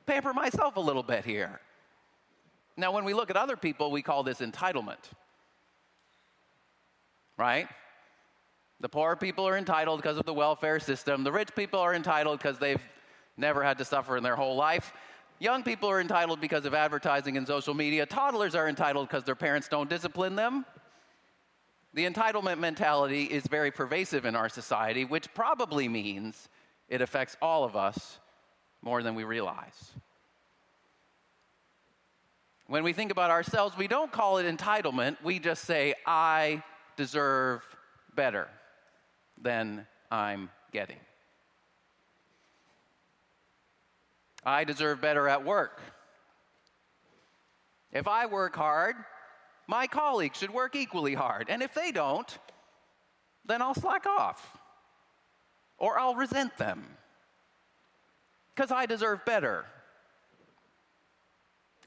pamper 0.06 0.32
myself 0.32 0.76
a 0.76 0.80
little 0.80 1.02
bit 1.02 1.24
here. 1.24 1.60
Now, 2.76 2.92
when 2.92 3.04
we 3.04 3.14
look 3.14 3.30
at 3.30 3.36
other 3.36 3.56
people, 3.56 3.90
we 3.90 4.02
call 4.02 4.22
this 4.22 4.38
entitlement. 4.38 5.10
Right? 7.36 7.68
The 8.84 8.90
poor 8.90 9.16
people 9.16 9.48
are 9.48 9.56
entitled 9.56 10.02
because 10.02 10.18
of 10.18 10.26
the 10.26 10.34
welfare 10.34 10.78
system. 10.78 11.24
The 11.24 11.32
rich 11.32 11.48
people 11.56 11.80
are 11.80 11.94
entitled 11.94 12.38
because 12.38 12.58
they've 12.58 12.82
never 13.38 13.64
had 13.64 13.78
to 13.78 13.84
suffer 13.86 14.14
in 14.18 14.22
their 14.22 14.36
whole 14.36 14.56
life. 14.56 14.92
Young 15.38 15.62
people 15.62 15.88
are 15.88 16.02
entitled 16.02 16.38
because 16.38 16.66
of 16.66 16.74
advertising 16.74 17.38
and 17.38 17.46
social 17.46 17.72
media. 17.72 18.04
Toddlers 18.04 18.54
are 18.54 18.68
entitled 18.68 19.08
because 19.08 19.24
their 19.24 19.36
parents 19.36 19.68
don't 19.68 19.88
discipline 19.88 20.36
them. 20.36 20.66
The 21.94 22.04
entitlement 22.04 22.58
mentality 22.58 23.22
is 23.22 23.46
very 23.46 23.70
pervasive 23.70 24.26
in 24.26 24.36
our 24.36 24.50
society, 24.50 25.06
which 25.06 25.32
probably 25.32 25.88
means 25.88 26.50
it 26.90 27.00
affects 27.00 27.38
all 27.40 27.64
of 27.64 27.76
us 27.76 28.18
more 28.82 29.02
than 29.02 29.14
we 29.14 29.24
realize. 29.24 29.92
When 32.66 32.84
we 32.84 32.92
think 32.92 33.10
about 33.10 33.30
ourselves, 33.30 33.78
we 33.78 33.88
don't 33.88 34.12
call 34.12 34.36
it 34.36 34.44
entitlement, 34.44 35.16
we 35.24 35.38
just 35.38 35.64
say, 35.64 35.94
I 36.04 36.62
deserve 36.98 37.62
better 38.14 38.46
than 39.44 39.86
I'm 40.10 40.50
getting. 40.72 40.98
I 44.44 44.64
deserve 44.64 45.00
better 45.00 45.28
at 45.28 45.44
work. 45.44 45.80
If 47.92 48.08
I 48.08 48.26
work 48.26 48.56
hard, 48.56 48.96
my 49.68 49.86
colleagues 49.86 50.38
should 50.38 50.50
work 50.50 50.74
equally 50.74 51.14
hard. 51.14 51.46
And 51.48 51.62
if 51.62 51.72
they 51.72 51.92
don't, 51.92 52.38
then 53.46 53.62
I'll 53.62 53.74
slack 53.74 54.06
off 54.06 54.58
or 55.78 55.98
I'll 55.98 56.14
resent 56.14 56.56
them 56.58 56.84
because 58.54 58.70
I 58.72 58.86
deserve 58.86 59.24
better. 59.24 59.64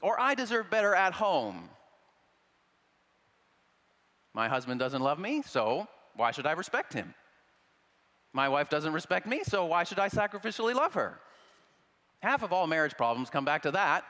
Or 0.00 0.18
I 0.20 0.34
deserve 0.34 0.70
better 0.70 0.94
at 0.94 1.12
home. 1.12 1.68
My 4.32 4.48
husband 4.48 4.78
doesn't 4.78 5.02
love 5.02 5.18
me, 5.18 5.42
so 5.42 5.88
why 6.14 6.30
should 6.30 6.46
I 6.46 6.52
respect 6.52 6.92
him? 6.92 7.14
My 8.32 8.48
wife 8.48 8.68
doesn't 8.68 8.92
respect 8.92 9.26
me, 9.26 9.42
so 9.42 9.64
why 9.64 9.84
should 9.84 9.98
I 9.98 10.08
sacrificially 10.08 10.74
love 10.74 10.94
her? 10.94 11.18
Half 12.20 12.42
of 12.42 12.52
all 12.52 12.66
marriage 12.66 12.96
problems 12.96 13.30
come 13.30 13.44
back 13.44 13.62
to 13.62 13.70
that. 13.72 14.04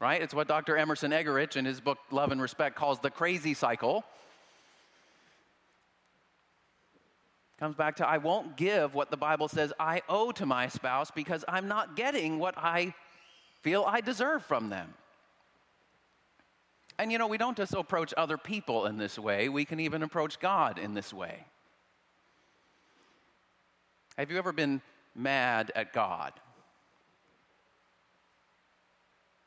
Right? 0.00 0.20
It's 0.20 0.34
what 0.34 0.48
Dr. 0.48 0.76
Emerson 0.76 1.12
Eggerichs 1.12 1.56
in 1.56 1.64
his 1.64 1.80
book 1.80 1.98
Love 2.10 2.32
and 2.32 2.42
Respect 2.42 2.74
calls 2.76 2.98
the 2.98 3.10
crazy 3.10 3.54
cycle. 3.54 4.04
Comes 7.60 7.76
back 7.76 7.96
to 7.96 8.08
I 8.08 8.18
won't 8.18 8.56
give 8.56 8.94
what 8.94 9.12
the 9.12 9.16
Bible 9.16 9.46
says 9.46 9.72
I 9.78 10.02
owe 10.08 10.32
to 10.32 10.44
my 10.44 10.66
spouse 10.66 11.12
because 11.12 11.44
I'm 11.46 11.68
not 11.68 11.94
getting 11.94 12.40
what 12.40 12.58
I 12.58 12.92
feel 13.60 13.84
I 13.86 14.00
deserve 14.00 14.44
from 14.44 14.68
them. 14.68 14.92
And 16.98 17.12
you 17.12 17.18
know, 17.18 17.28
we 17.28 17.38
don't 17.38 17.56
just 17.56 17.72
approach 17.72 18.12
other 18.16 18.36
people 18.36 18.86
in 18.86 18.98
this 18.98 19.16
way, 19.16 19.48
we 19.48 19.64
can 19.64 19.78
even 19.78 20.02
approach 20.02 20.40
God 20.40 20.78
in 20.78 20.94
this 20.94 21.12
way. 21.12 21.46
Have 24.22 24.30
you 24.30 24.38
ever 24.38 24.52
been 24.52 24.80
mad 25.16 25.72
at 25.74 25.92
God? 25.92 26.32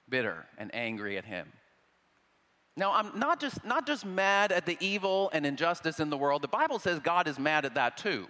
Bitter 0.10 0.46
and 0.58 0.70
angry 0.76 1.18
at 1.18 1.24
Him? 1.24 1.48
Now, 2.76 2.92
I'm 2.92 3.18
not 3.18 3.40
just, 3.40 3.64
not 3.64 3.88
just 3.88 4.06
mad 4.06 4.52
at 4.52 4.66
the 4.66 4.76
evil 4.82 5.30
and 5.32 5.46
injustice 5.46 6.02
in 6.02 6.10
the 6.10 6.18
world. 6.18 6.42
The 6.42 6.50
Bible 6.50 6.78
says 6.80 7.00
God 7.00 7.30
is 7.30 7.40
mad 7.40 7.64
at 7.64 7.76
that 7.76 7.96
too. 7.96 8.28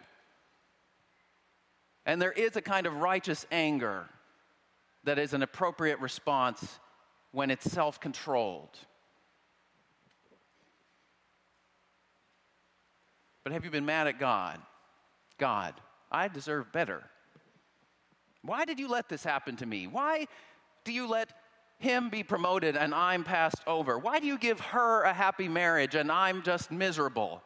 And 2.05 2.21
there 2.21 2.31
is 2.31 2.55
a 2.55 2.61
kind 2.61 2.85
of 2.85 2.97
righteous 2.97 3.47
anger 3.51 4.05
that 5.03 5.17
is 5.17 5.33
an 5.33 5.41
appropriate 5.41 5.99
response 5.99 6.77
when 7.31 7.49
it's 7.49 7.71
self 7.71 7.99
controlled. 7.99 8.77
But 13.43 13.51
have 13.51 13.65
you 13.65 13.71
been 13.71 13.87
mad 13.87 14.05
at 14.05 14.19
God? 14.19 14.59
God, 15.39 15.73
I 16.11 16.27
deserve 16.27 16.71
better. 16.71 17.03
Why 18.41 18.65
did 18.65 18.79
you 18.79 18.87
let 18.87 19.09
this 19.09 19.23
happen 19.23 19.55
to 19.57 19.65
me? 19.65 19.87
Why 19.87 20.27
do 20.83 20.91
you 20.91 21.07
let 21.07 21.29
him 21.79 22.09
be 22.09 22.23
promoted 22.23 22.77
and 22.77 22.93
I'm 22.93 23.23
passed 23.23 23.61
over? 23.67 23.97
Why 23.97 24.19
do 24.19 24.27
you 24.27 24.37
give 24.37 24.59
her 24.59 25.03
a 25.03 25.13
happy 25.13 25.47
marriage 25.47 25.95
and 25.95 26.11
I'm 26.11 26.43
just 26.43 26.71
miserable? 26.71 27.41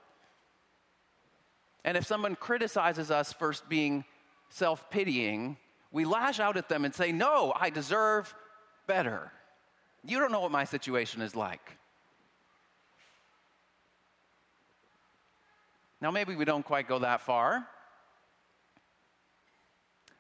And 1.86 1.96
if 1.96 2.06
someone 2.06 2.36
criticizes 2.36 3.10
us 3.10 3.32
for 3.32 3.54
being 3.70 4.04
self 4.50 4.90
pitying, 4.90 5.58
we 5.92 6.06
lash 6.06 6.40
out 6.40 6.58
at 6.58 6.70
them 6.70 6.86
and 6.86 6.94
say, 6.94 7.12
No, 7.12 7.54
I 7.56 7.70
deserve 7.70 8.34
better. 8.86 9.32
You 10.04 10.20
don't 10.20 10.32
know 10.32 10.42
what 10.42 10.52
my 10.52 10.66
situation 10.66 11.22
is 11.22 11.36
like. 11.36 11.78
Now, 16.02 16.12
maybe 16.12 16.36
we 16.36 16.46
don't 16.46 16.64
quite 16.64 16.88
go 16.88 17.00
that 17.00 17.22
far. 17.22 17.68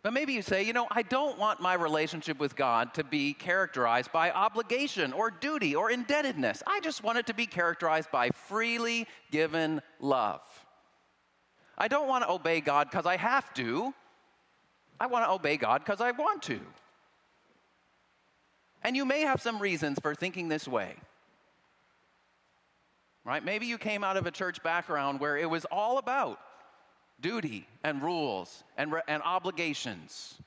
But 0.01 0.13
maybe 0.13 0.31
you 0.31 0.41
say, 0.41 0.63
you 0.63 0.71
know, 0.71 0.87
I 0.91 1.01
don't 1.01 1.37
want 1.37 1.59
my 1.59 1.73
relationship 1.73 2.39
with 2.39 2.55
God 2.55 2.93
to 2.93 3.03
be 3.03 3.33
characterized 3.33 4.11
by 4.13 4.31
obligation 4.31 5.11
or 5.11 5.29
duty 5.29 5.75
or 5.75 5.91
indebtedness. 5.91 6.63
I 6.65 6.79
just 6.79 7.03
want 7.03 7.17
it 7.17 7.27
to 7.27 7.33
be 7.33 7.45
characterized 7.45 8.09
by 8.09 8.29
freely 8.29 9.07
given 9.29 9.81
love. 9.99 10.41
I 11.77 11.89
don't 11.89 12.07
want 12.07 12.23
to 12.23 12.31
obey 12.31 12.61
God 12.61 12.89
because 12.89 13.05
I 13.05 13.17
have 13.17 13.53
to. 13.55 13.93
I 15.01 15.07
want 15.07 15.25
to 15.25 15.31
obey 15.31 15.57
God 15.57 15.83
because 15.83 15.99
I 15.99 16.11
want 16.11 16.43
to. 16.43 16.61
And 18.83 18.95
you 18.95 19.03
may 19.03 19.21
have 19.21 19.41
some 19.41 19.61
reasons 19.61 19.99
for 20.01 20.15
thinking 20.15 20.47
this 20.47 20.67
way. 20.67 20.95
Right? 23.25 23.43
Maybe 23.43 23.65
you 23.65 23.77
came 23.77 24.05
out 24.05 24.15
of 24.15 24.25
a 24.25 24.31
church 24.31 24.63
background 24.63 25.19
where 25.19 25.37
it 25.37 25.49
was 25.49 25.65
all 25.65 25.97
about 25.97 26.39
duty 27.21 27.67
and 27.83 28.01
rules 28.01 28.63
and, 28.77 28.91
re- 28.91 29.01
and 29.07 29.21
obligations, 29.23 30.39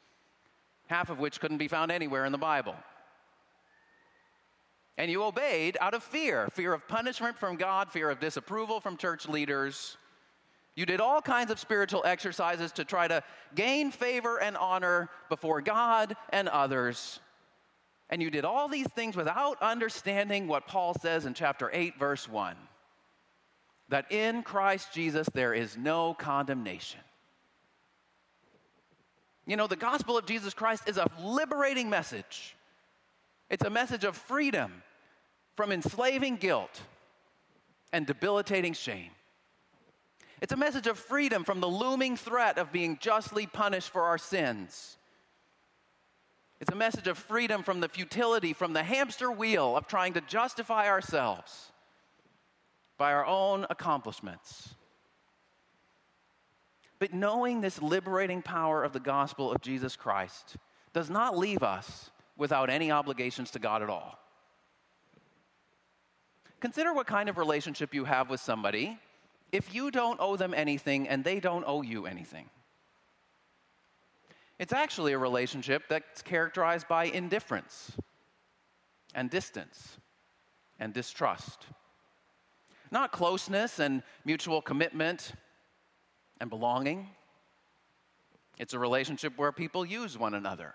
half 0.87 1.11
of 1.11 1.19
which 1.19 1.41
couldn't 1.41 1.59
be 1.59 1.69
found 1.69 1.91
anywhere 1.91 2.25
in 2.25 2.33
the 2.33 2.39
Bible. 2.39 2.75
And 4.99 5.11
you 5.11 5.25
obeyed 5.25 5.79
out 5.81 5.95
of 5.95 6.03
fear 6.03 6.49
fear 6.53 6.73
of 6.73 6.87
punishment 6.87 7.39
from 7.39 7.57
God, 7.57 7.91
fear 7.91 8.11
of 8.11 8.21
disapproval 8.21 8.81
from 8.81 8.97
church 8.97 9.29
leaders. 9.29 9.97
You 10.75 10.87
did 10.87 11.01
all 11.01 11.21
kinds 11.21 11.51
of 11.51 11.59
spiritual 11.59 12.03
exercises 12.05 12.73
to 12.73 12.85
try 12.85 13.07
to 13.09 13.23
gain 13.55 13.91
favor 13.91 14.41
and 14.41 14.57
honor 14.57 15.11
before 15.29 15.61
God 15.61 16.17
and 16.31 16.49
others. 16.49 17.21
And 18.09 18.23
you 18.23 18.31
did 18.31 18.45
all 18.45 18.69
these 18.69 18.89
things 18.89 19.17
without 19.17 19.61
understanding 19.63 20.47
what 20.47 20.67
Paul 20.67 20.95
says 20.95 21.27
in 21.27 21.35
chapter 21.35 21.71
8, 21.73 21.99
verse 21.99 22.29
1 22.29 22.57
that 23.93 24.11
in 24.11 24.43
Christ 24.43 24.91
Jesus 24.95 25.29
there 25.35 25.53
is 25.53 25.77
no 25.77 26.15
condemnation. 26.15 27.01
You 29.47 29.57
know, 29.57 29.67
the 29.67 29.77
gospel 29.77 30.17
of 30.17 30.25
Jesus 30.25 30.55
Christ 30.55 30.89
is 30.89 30.97
a 30.97 31.11
liberating 31.23 31.91
message. 31.91 32.57
It's 33.51 33.67
a 33.67 33.69
message 33.69 34.05
of 34.05 34.17
freedom 34.17 34.83
from 35.57 35.73
enslaving 35.73 36.37
guilt 36.37 36.81
and 37.93 38.07
debilitating 38.07 38.73
shame. 38.73 39.11
It's 40.41 40.55
a 40.55 40.57
message 40.57 40.87
of 40.87 40.99
freedom 40.99 41.45
from 41.45 41.61
the 41.61 41.69
looming 41.69 42.17
threat 42.17 42.57
of 42.57 42.73
being 42.73 42.97
justly 42.99 43.47
punished 43.47 43.91
for 43.91 44.05
our 44.05 44.17
sins. 44.17 44.97
It's 46.63 46.73
a 46.73 46.77
message 46.77 47.09
of 47.09 47.19
freedom 47.19 47.63
from 47.63 47.81
the 47.81 47.91
futility, 47.91 48.55
from 48.55 48.73
the 48.73 48.85
hamster 48.85 49.31
wheel 49.31 49.77
of 49.77 49.87
trying 49.87 50.15
to 50.15 50.23
justify 50.23 50.89
ourselves 50.89 51.72
by 53.03 53.13
our 53.13 53.27
own 53.27 53.67
accomplishments. 53.69 54.77
But 57.01 57.13
knowing 57.13 57.61
this 57.61 57.83
liberating 57.83 58.43
power 58.43 58.85
of 58.85 58.93
the 58.93 59.01
gospel 59.01 59.51
of 59.51 59.61
Jesus 59.61 59.97
Christ 59.97 60.55
does 60.93 61.11
not 61.11 61.37
leave 61.37 61.65
us 61.65 62.13
without 62.37 62.71
any 62.71 62.93
obligations 62.93 63.51
to 63.51 63.59
God 63.59 63.83
at 63.83 63.91
all. 63.91 64.21
Consider 66.61 66.95
what 66.95 67.09
kind 67.09 67.29
of 67.29 67.39
relationship 67.39 67.93
you 67.93 68.05
have 68.05 68.31
with 68.31 68.39
somebody 68.39 68.97
if 69.51 69.75
you 69.75 69.91
don't 69.91 70.21
owe 70.21 70.37
them 70.37 70.55
anything 70.55 71.09
and 71.09 71.25
they 71.25 71.41
don't 71.41 71.65
owe 71.67 71.83
you 71.83 72.07
anything. 72.07 72.49
It's 74.61 74.73
actually 74.73 75.13
a 75.13 75.19
relationship 75.19 75.83
that's 75.89 76.23
characterized 76.23 76.87
by 76.87 77.07
indifference 77.07 77.91
and 79.13 79.29
distance 79.29 79.99
and 80.79 80.95
distrust. 80.95 81.67
Not 82.93 83.11
closeness 83.11 83.79
and 83.79 84.03
mutual 84.27 84.61
commitment 84.61 85.33
and 86.43 86.51
belonging. 86.51 87.09
It's 88.59 88.75
a 88.75 88.79
relationship 88.79 89.33
where 89.37 89.51
people 89.51 89.87
use 89.87 90.19
one 90.19 90.35
another 90.35 90.75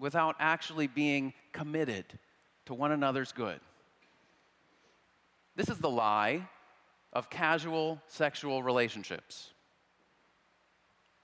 without 0.00 0.34
actually 0.40 0.88
being 0.88 1.32
committed 1.52 2.04
to 2.66 2.74
one 2.74 2.90
another's 2.90 3.30
good. 3.30 3.60
This 5.54 5.68
is 5.70 5.78
the 5.78 5.88
lie 5.88 6.48
of 7.12 7.30
casual 7.30 8.02
sexual 8.08 8.64
relationships. 8.64 9.50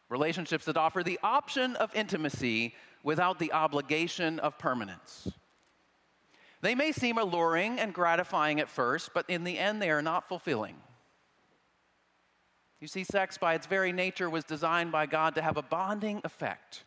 Relationships 0.08 0.64
that 0.66 0.76
offer 0.76 1.02
the 1.02 1.18
option 1.24 1.74
of 1.74 1.92
intimacy 1.92 2.74
without 3.02 3.40
the 3.40 3.52
obligation 3.52 4.38
of 4.38 4.56
permanence. 4.58 5.28
They 6.62 6.76
may 6.76 6.92
seem 6.92 7.18
alluring 7.18 7.80
and 7.80 7.92
gratifying 7.92 8.60
at 8.60 8.68
first, 8.68 9.10
but 9.12 9.28
in 9.28 9.42
the 9.44 9.58
end, 9.58 9.82
they 9.82 9.90
are 9.90 10.00
not 10.00 10.28
fulfilling. 10.28 10.76
You 12.80 12.86
see, 12.86 13.04
sex 13.04 13.36
by 13.36 13.54
its 13.54 13.66
very 13.66 13.92
nature 13.92 14.30
was 14.30 14.44
designed 14.44 14.92
by 14.92 15.06
God 15.06 15.34
to 15.34 15.42
have 15.42 15.56
a 15.56 15.62
bonding 15.62 16.20
effect. 16.24 16.84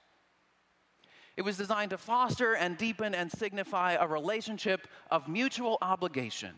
It 1.36 1.42
was 1.42 1.58
designed 1.58 1.92
to 1.92 1.98
foster 1.98 2.54
and 2.54 2.78
deepen 2.78 3.14
and 3.14 3.30
signify 3.30 3.94
a 3.94 4.08
relationship 4.08 4.88
of 5.12 5.28
mutual 5.28 5.78
obligation, 5.82 6.54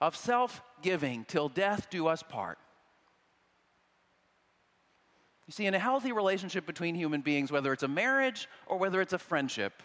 of 0.00 0.14
self 0.14 0.62
giving 0.80 1.24
till 1.24 1.48
death 1.48 1.88
do 1.90 2.06
us 2.06 2.22
part. 2.22 2.58
You 5.48 5.52
see, 5.52 5.66
in 5.66 5.74
a 5.74 5.80
healthy 5.80 6.12
relationship 6.12 6.64
between 6.66 6.94
human 6.94 7.22
beings, 7.22 7.50
whether 7.50 7.72
it's 7.72 7.82
a 7.82 7.88
marriage 7.88 8.48
or 8.68 8.78
whether 8.78 9.00
it's 9.00 9.12
a 9.12 9.18
friendship, 9.18 9.82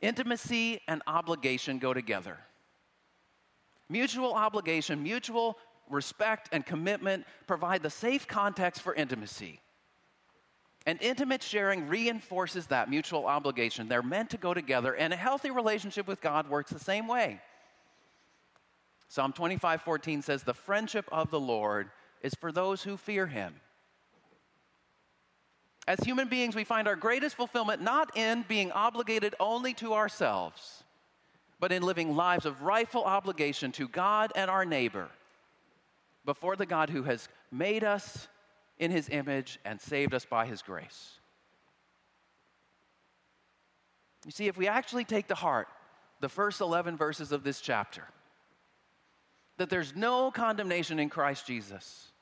intimacy 0.00 0.80
and 0.88 1.02
obligation 1.06 1.78
go 1.78 1.94
together. 1.94 2.38
Mutual 3.88 4.34
obligation, 4.34 5.02
mutual 5.02 5.58
respect, 5.88 6.48
and 6.52 6.64
commitment 6.64 7.26
provide 7.46 7.82
the 7.82 7.90
safe 7.90 8.26
context 8.26 8.82
for 8.82 8.94
intimacy. 8.94 9.60
And 10.86 11.00
intimate 11.02 11.42
sharing 11.42 11.88
reinforces 11.88 12.68
that 12.68 12.88
mutual 12.88 13.26
obligation. 13.26 13.88
They're 13.88 14.02
meant 14.02 14.30
to 14.30 14.38
go 14.38 14.54
together, 14.54 14.94
and 14.94 15.12
a 15.12 15.16
healthy 15.16 15.50
relationship 15.50 16.06
with 16.06 16.20
God 16.20 16.48
works 16.48 16.70
the 16.70 16.78
same 16.78 17.06
way. 17.06 17.40
Psalm 19.08 19.32
25 19.32 19.82
14 19.82 20.22
says, 20.22 20.42
The 20.42 20.54
friendship 20.54 21.06
of 21.10 21.30
the 21.30 21.40
Lord 21.40 21.90
is 22.22 22.34
for 22.34 22.52
those 22.52 22.82
who 22.82 22.96
fear 22.96 23.26
him. 23.26 23.54
As 25.90 25.98
human 26.04 26.28
beings, 26.28 26.54
we 26.54 26.62
find 26.62 26.86
our 26.86 26.94
greatest 26.94 27.34
fulfillment 27.34 27.82
not 27.82 28.16
in 28.16 28.44
being 28.46 28.70
obligated 28.70 29.34
only 29.40 29.74
to 29.74 29.92
ourselves 29.94 30.84
but 31.60 31.72
in 31.72 31.82
living 31.82 32.16
lives 32.16 32.46
of 32.46 32.62
rightful 32.62 33.04
obligation 33.04 33.70
to 33.72 33.86
God 33.86 34.32
and 34.34 34.50
our 34.50 34.64
neighbor 34.64 35.08
before 36.24 36.56
the 36.56 36.66
God 36.66 36.90
who 36.90 37.02
has 37.02 37.28
made 37.52 37.84
us 37.84 38.28
in 38.78 38.90
his 38.90 39.10
image 39.10 39.58
and 39.64 39.78
saved 39.78 40.14
us 40.14 40.24
by 40.24 40.46
his 40.46 40.62
grace. 40.62 41.18
You 44.24 44.30
see, 44.30 44.48
if 44.48 44.56
we 44.56 44.68
actually 44.68 45.04
take 45.04 45.28
to 45.28 45.34
heart 45.34 45.68
the 46.20 46.28
first 46.28 46.62
11 46.62 46.96
verses 46.96 47.30
of 47.30 47.42
this 47.44 47.60
chapter, 47.60 48.04
that 49.58 49.68
there's 49.68 49.94
no 49.94 50.30
condemnation 50.30 50.98
in 50.98 51.10
Christ 51.10 51.46
Jesus, 51.46 52.12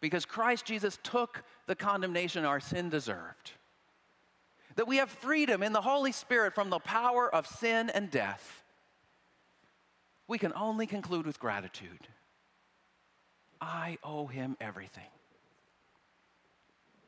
because 0.00 0.24
Christ 0.24 0.64
Jesus 0.64 0.98
took 1.02 1.42
the 1.66 1.74
condemnation 1.74 2.44
our 2.44 2.60
sin 2.60 2.88
deserved 2.88 3.52
that 4.76 4.86
we 4.86 4.98
have 4.98 5.10
freedom 5.10 5.62
in 5.62 5.72
the 5.72 5.80
Holy 5.80 6.12
Spirit 6.12 6.54
from 6.54 6.70
the 6.70 6.78
power 6.78 7.34
of 7.34 7.46
sin 7.46 7.90
and 7.90 8.10
death, 8.10 8.62
we 10.28 10.38
can 10.38 10.52
only 10.54 10.86
conclude 10.86 11.26
with 11.26 11.40
gratitude. 11.40 12.08
I 13.60 13.96
owe 14.04 14.26
him 14.26 14.56
everything. 14.60 15.04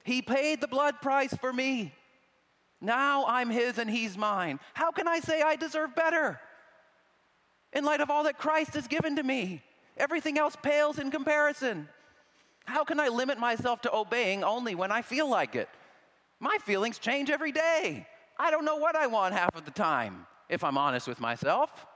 He 0.02 0.22
paid 0.22 0.60
the 0.60 0.68
blood 0.68 1.00
price 1.02 1.34
for 1.34 1.52
me. 1.52 1.92
Now 2.80 3.26
I'm 3.26 3.50
his 3.50 3.76
and 3.76 3.90
he's 3.90 4.16
mine. 4.16 4.60
How 4.72 4.90
can 4.90 5.06
I 5.06 5.20
say 5.20 5.42
I 5.42 5.56
deserve 5.56 5.94
better? 5.94 6.40
In 7.74 7.84
light 7.84 8.00
of 8.00 8.08
all 8.08 8.24
that 8.24 8.38
Christ 8.38 8.72
has 8.74 8.88
given 8.88 9.16
to 9.16 9.22
me, 9.22 9.62
everything 9.98 10.38
else 10.38 10.56
pales 10.62 10.98
in 10.98 11.10
comparison. 11.10 11.88
How 12.68 12.84
can 12.84 13.00
I 13.00 13.08
limit 13.08 13.38
myself 13.38 13.80
to 13.82 13.94
obeying 13.94 14.44
only 14.44 14.74
when 14.74 14.92
I 14.92 15.00
feel 15.00 15.26
like 15.26 15.54
it? 15.54 15.70
My 16.38 16.58
feelings 16.66 16.98
change 16.98 17.30
every 17.30 17.50
day. 17.50 18.06
I 18.38 18.50
don't 18.50 18.66
know 18.66 18.76
what 18.76 18.94
I 18.94 19.06
want 19.06 19.32
half 19.32 19.56
of 19.56 19.64
the 19.64 19.70
time, 19.70 20.26
if 20.50 20.62
I'm 20.62 20.76
honest 20.76 21.08
with 21.08 21.18
myself. 21.18 21.86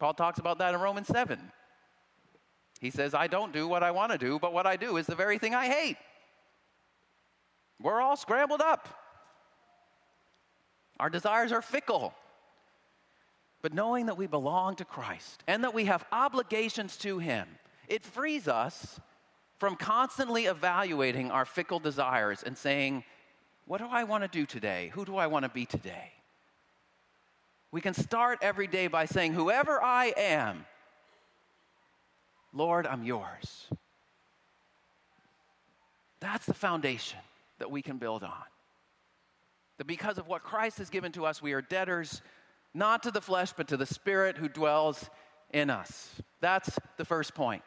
Paul 0.00 0.14
talks 0.14 0.40
about 0.40 0.58
that 0.58 0.74
in 0.74 0.80
Romans 0.80 1.06
7. 1.06 1.38
He 2.80 2.90
says, 2.90 3.14
I 3.14 3.28
don't 3.28 3.52
do 3.52 3.68
what 3.68 3.84
I 3.84 3.92
want 3.92 4.10
to 4.10 4.18
do, 4.18 4.40
but 4.40 4.52
what 4.52 4.66
I 4.66 4.74
do 4.74 4.96
is 4.96 5.06
the 5.06 5.14
very 5.14 5.38
thing 5.38 5.54
I 5.54 5.66
hate. 5.66 5.96
We're 7.80 8.00
all 8.00 8.16
scrambled 8.16 8.62
up. 8.62 8.88
Our 10.98 11.08
desires 11.08 11.52
are 11.52 11.62
fickle. 11.62 12.14
But 13.62 13.74
knowing 13.74 14.06
that 14.06 14.16
we 14.16 14.26
belong 14.26 14.76
to 14.76 14.84
Christ 14.84 15.42
and 15.46 15.64
that 15.64 15.74
we 15.74 15.84
have 15.84 16.04
obligations 16.12 16.96
to 16.98 17.18
Him, 17.18 17.46
it 17.88 18.04
frees 18.04 18.48
us 18.48 18.98
from 19.58 19.76
constantly 19.76 20.46
evaluating 20.46 21.30
our 21.30 21.44
fickle 21.44 21.78
desires 21.78 22.42
and 22.42 22.56
saying, 22.56 23.04
What 23.66 23.78
do 23.78 23.86
I 23.90 24.04
want 24.04 24.24
to 24.24 24.28
do 24.28 24.46
today? 24.46 24.90
Who 24.94 25.04
do 25.04 25.16
I 25.16 25.26
want 25.26 25.44
to 25.44 25.50
be 25.50 25.66
today? 25.66 26.12
We 27.70 27.80
can 27.80 27.94
start 27.94 28.38
every 28.40 28.66
day 28.66 28.86
by 28.88 29.04
saying, 29.04 29.34
Whoever 29.34 29.82
I 29.82 30.14
am, 30.16 30.64
Lord, 32.52 32.86
I'm 32.86 33.04
yours. 33.04 33.68
That's 36.20 36.46
the 36.46 36.54
foundation 36.54 37.18
that 37.58 37.70
we 37.70 37.82
can 37.82 37.98
build 37.98 38.24
on. 38.24 38.32
That 39.78 39.86
because 39.86 40.18
of 40.18 40.26
what 40.26 40.42
Christ 40.42 40.78
has 40.78 40.90
given 40.90 41.12
to 41.12 41.24
us, 41.24 41.40
we 41.40 41.52
are 41.52 41.62
debtors 41.62 42.22
not 42.74 43.02
to 43.02 43.10
the 43.10 43.20
flesh, 43.20 43.52
but 43.56 43.68
to 43.68 43.76
the 43.76 43.86
Spirit 43.86 44.36
who 44.36 44.48
dwells 44.48 45.10
in 45.52 45.70
us. 45.70 46.10
That's 46.40 46.78
the 46.96 47.04
first 47.04 47.34
point. 47.34 47.62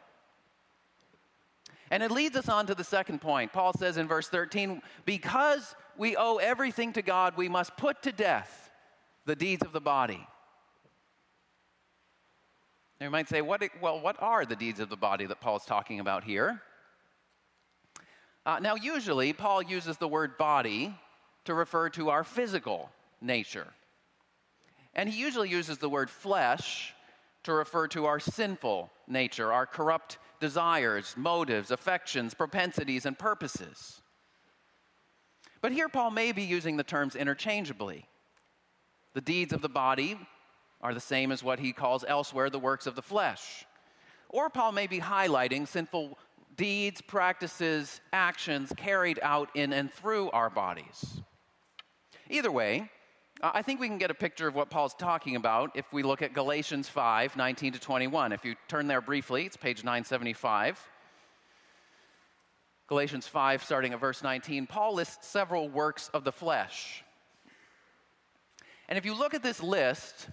And 1.90 2.02
it 2.02 2.10
leads 2.10 2.36
us 2.36 2.48
on 2.48 2.66
to 2.66 2.74
the 2.74 2.84
second 2.84 3.20
point. 3.20 3.52
Paul 3.52 3.72
says 3.74 3.98
in 3.98 4.08
verse 4.08 4.28
13, 4.28 4.82
because 5.04 5.74
we 5.96 6.16
owe 6.16 6.36
everything 6.36 6.92
to 6.94 7.02
God, 7.02 7.36
we 7.36 7.48
must 7.48 7.76
put 7.76 8.02
to 8.02 8.12
death 8.12 8.70
the 9.26 9.36
deeds 9.36 9.64
of 9.64 9.72
the 9.72 9.80
body. 9.80 10.26
Now 13.00 13.06
you 13.06 13.10
might 13.10 13.28
say, 13.28 13.42
what, 13.42 13.62
well, 13.80 14.00
what 14.00 14.16
are 14.20 14.44
the 14.44 14.56
deeds 14.56 14.80
of 14.80 14.88
the 14.88 14.96
body 14.96 15.26
that 15.26 15.40
Paul's 15.40 15.66
talking 15.66 16.00
about 16.00 16.24
here? 16.24 16.62
Uh, 18.46 18.58
now, 18.60 18.74
usually, 18.74 19.32
Paul 19.32 19.62
uses 19.62 19.96
the 19.96 20.08
word 20.08 20.36
body 20.36 20.94
to 21.46 21.54
refer 21.54 21.88
to 21.90 22.10
our 22.10 22.24
physical 22.24 22.90
nature. 23.20 23.68
And 24.94 25.08
he 25.08 25.20
usually 25.20 25.48
uses 25.48 25.78
the 25.78 25.88
word 25.88 26.08
flesh 26.08 26.94
to 27.42 27.52
refer 27.52 27.88
to 27.88 28.06
our 28.06 28.20
sinful 28.20 28.90
nature, 29.06 29.52
our 29.52 29.66
corrupt 29.66 30.18
desires, 30.40 31.14
motives, 31.16 31.70
affections, 31.70 32.34
propensities, 32.34 33.06
and 33.06 33.18
purposes. 33.18 34.00
But 35.60 35.72
here, 35.72 35.88
Paul 35.88 36.10
may 36.10 36.32
be 36.32 36.42
using 36.42 36.76
the 36.76 36.84
terms 36.84 37.16
interchangeably. 37.16 38.06
The 39.14 39.20
deeds 39.20 39.52
of 39.52 39.62
the 39.62 39.68
body 39.68 40.18
are 40.80 40.94
the 40.94 41.00
same 41.00 41.32
as 41.32 41.42
what 41.42 41.58
he 41.58 41.72
calls 41.72 42.04
elsewhere 42.06 42.50
the 42.50 42.58
works 42.58 42.86
of 42.86 42.94
the 42.94 43.02
flesh. 43.02 43.64
Or 44.28 44.50
Paul 44.50 44.72
may 44.72 44.86
be 44.86 45.00
highlighting 45.00 45.66
sinful 45.66 46.18
deeds, 46.56 47.00
practices, 47.00 48.00
actions 48.12 48.72
carried 48.76 49.18
out 49.22 49.48
in 49.54 49.72
and 49.72 49.92
through 49.92 50.30
our 50.30 50.50
bodies. 50.50 51.22
Either 52.28 52.52
way, 52.52 52.90
I 53.52 53.60
think 53.60 53.78
we 53.78 53.88
can 53.88 53.98
get 53.98 54.10
a 54.10 54.14
picture 54.14 54.48
of 54.48 54.54
what 54.54 54.70
Paul's 54.70 54.94
talking 54.94 55.36
about 55.36 55.72
if 55.74 55.92
we 55.92 56.02
look 56.02 56.22
at 56.22 56.32
Galatians 56.32 56.88
5 56.88 57.36
19 57.36 57.74
to 57.74 57.78
21. 57.78 58.32
If 58.32 58.42
you 58.42 58.54
turn 58.68 58.86
there 58.86 59.02
briefly, 59.02 59.44
it's 59.44 59.56
page 59.56 59.84
975. 59.84 60.80
Galatians 62.86 63.26
5, 63.26 63.62
starting 63.62 63.92
at 63.92 64.00
verse 64.00 64.22
19, 64.22 64.66
Paul 64.66 64.94
lists 64.94 65.26
several 65.26 65.68
works 65.68 66.10
of 66.14 66.24
the 66.24 66.32
flesh. 66.32 67.04
And 68.88 68.96
if 68.96 69.04
you 69.04 69.14
look 69.14 69.34
at 69.34 69.42
this 69.42 69.62
list, 69.62 70.28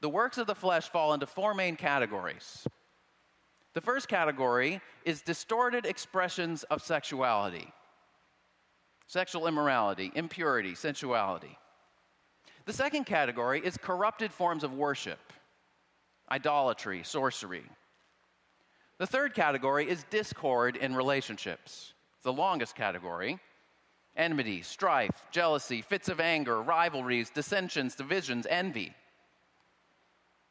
the 0.00 0.08
works 0.08 0.38
of 0.38 0.46
the 0.46 0.54
flesh 0.54 0.88
fall 0.88 1.12
into 1.12 1.26
four 1.26 1.54
main 1.54 1.74
categories. 1.74 2.66
The 3.72 3.80
first 3.80 4.06
category 4.06 4.80
is 5.04 5.22
distorted 5.22 5.86
expressions 5.86 6.62
of 6.64 6.82
sexuality 6.82 7.72
sexual 9.06 9.46
immorality, 9.46 10.10
impurity, 10.14 10.74
sensuality. 10.74 11.58
The 12.66 12.72
second 12.72 13.04
category 13.04 13.60
is 13.60 13.76
corrupted 13.76 14.32
forms 14.32 14.64
of 14.64 14.72
worship, 14.72 15.32
idolatry, 16.30 17.02
sorcery. 17.02 17.64
The 18.98 19.06
third 19.06 19.34
category 19.34 19.88
is 19.88 20.04
discord 20.10 20.76
in 20.76 20.94
relationships, 20.94 21.92
the 22.22 22.32
longest 22.32 22.74
category 22.74 23.38
enmity, 24.16 24.62
strife, 24.62 25.26
jealousy, 25.30 25.82
fits 25.82 26.08
of 26.08 26.20
anger, 26.20 26.62
rivalries, 26.62 27.30
dissensions, 27.30 27.94
divisions, 27.94 28.46
envy. 28.48 28.92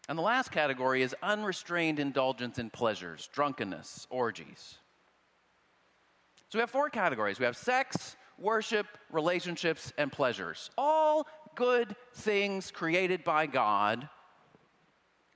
And 0.10 0.18
the 0.18 0.24
last 0.24 0.52
category 0.52 1.02
is 1.02 1.16
unrestrained 1.24 2.00
indulgence 2.00 2.60
in 2.60 2.70
pleasures, 2.70 3.30
drunkenness, 3.34 4.06
orgies. 4.10 4.78
So 6.50 6.58
we 6.58 6.60
have 6.60 6.70
four 6.70 6.90
categories 6.90 7.40
we 7.40 7.46
have 7.46 7.58
sex, 7.58 8.18
worship, 8.38 8.86
relationships, 9.12 9.94
and 9.98 10.12
pleasures. 10.12 10.70
All 10.78 11.26
good 11.56 11.96
things 12.14 12.72
created 12.72 13.24
by 13.24 13.46
God, 13.46 14.10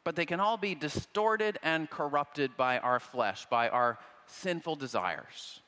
but 0.04 0.16
they 0.16 0.26
can 0.26 0.40
all 0.40 0.58
be 0.58 0.76
distorted 0.76 1.60
and 1.64 1.90
corrupted 1.90 2.56
by 2.58 2.80
our 2.80 3.00
flesh, 3.00 3.46
by 3.50 3.70
our 3.70 4.00
sinful 4.26 4.76
desires. 4.76 5.62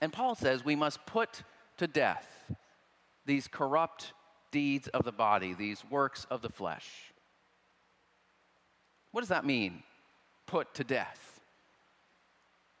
And 0.00 0.12
Paul 0.12 0.34
says 0.34 0.64
we 0.64 0.76
must 0.76 1.04
put 1.06 1.42
to 1.78 1.86
death 1.86 2.26
these 3.26 3.48
corrupt 3.48 4.12
deeds 4.50 4.88
of 4.88 5.04
the 5.04 5.12
body, 5.12 5.54
these 5.54 5.82
works 5.90 6.26
of 6.30 6.42
the 6.42 6.48
flesh. 6.48 6.88
What 9.12 9.20
does 9.20 9.28
that 9.28 9.44
mean? 9.44 9.82
Put 10.46 10.74
to 10.74 10.84
death. 10.84 11.40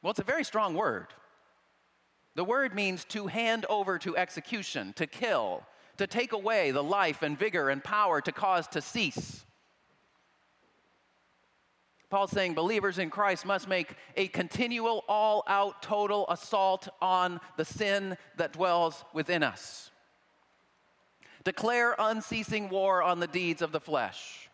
Well, 0.02 0.10
it's 0.10 0.20
a 0.20 0.24
very 0.24 0.44
strong 0.44 0.74
word. 0.74 1.08
The 2.36 2.44
word 2.44 2.74
means 2.74 3.04
to 3.06 3.26
hand 3.26 3.66
over 3.68 3.98
to 3.98 4.16
execution, 4.16 4.92
to 4.94 5.06
kill, 5.06 5.64
to 5.96 6.06
take 6.06 6.32
away 6.32 6.70
the 6.70 6.82
life 6.82 7.22
and 7.22 7.38
vigor 7.38 7.68
and 7.68 7.82
power 7.82 8.20
to 8.20 8.32
cause 8.32 8.66
to 8.68 8.80
cease. 8.80 9.44
Paul's 12.08 12.30
saying 12.30 12.54
believers 12.54 12.98
in 12.98 13.10
Christ 13.10 13.46
must 13.46 13.68
make 13.68 13.94
a 14.16 14.26
continual, 14.28 15.04
all 15.08 15.44
out, 15.46 15.80
total 15.80 16.26
assault 16.28 16.88
on 17.00 17.40
the 17.56 17.64
sin 17.64 18.16
that 18.36 18.52
dwells 18.52 19.04
within 19.12 19.42
us. 19.44 19.90
Declare 21.44 21.94
unceasing 21.98 22.68
war 22.68 23.02
on 23.02 23.20
the 23.20 23.28
deeds 23.28 23.62
of 23.62 23.70
the 23.70 23.80
flesh. 23.80 24.50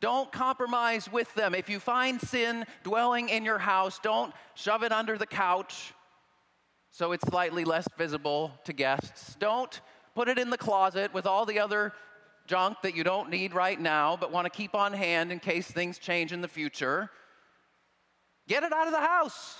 Don't 0.00 0.32
compromise 0.32 1.10
with 1.10 1.32
them. 1.34 1.54
If 1.54 1.70
you 1.70 1.78
find 1.78 2.20
sin 2.20 2.64
dwelling 2.82 3.28
in 3.28 3.44
your 3.44 3.58
house, 3.58 4.00
don't 4.02 4.34
shove 4.54 4.82
it 4.82 4.90
under 4.90 5.16
the 5.16 5.26
couch 5.26 5.94
so 6.92 7.12
it's 7.12 7.26
slightly 7.26 7.64
less 7.64 7.88
visible 7.96 8.52
to 8.64 8.72
guests. 8.72 9.34
Don't 9.40 9.80
put 10.14 10.28
it 10.28 10.38
in 10.38 10.50
the 10.50 10.58
closet 10.58 11.12
with 11.12 11.26
all 11.26 11.46
the 11.46 11.58
other 11.58 11.92
junk 12.46 12.76
that 12.82 12.94
you 12.94 13.02
don't 13.02 13.30
need 13.30 13.54
right 13.54 13.80
now 13.80 14.16
but 14.16 14.30
want 14.30 14.44
to 14.44 14.50
keep 14.50 14.74
on 14.74 14.92
hand 14.92 15.32
in 15.32 15.40
case 15.40 15.66
things 15.66 15.98
change 15.98 16.32
in 16.32 16.42
the 16.42 16.48
future. 16.48 17.10
Get 18.46 18.62
it 18.62 18.72
out 18.72 18.86
of 18.86 18.92
the 18.92 19.00
house. 19.00 19.56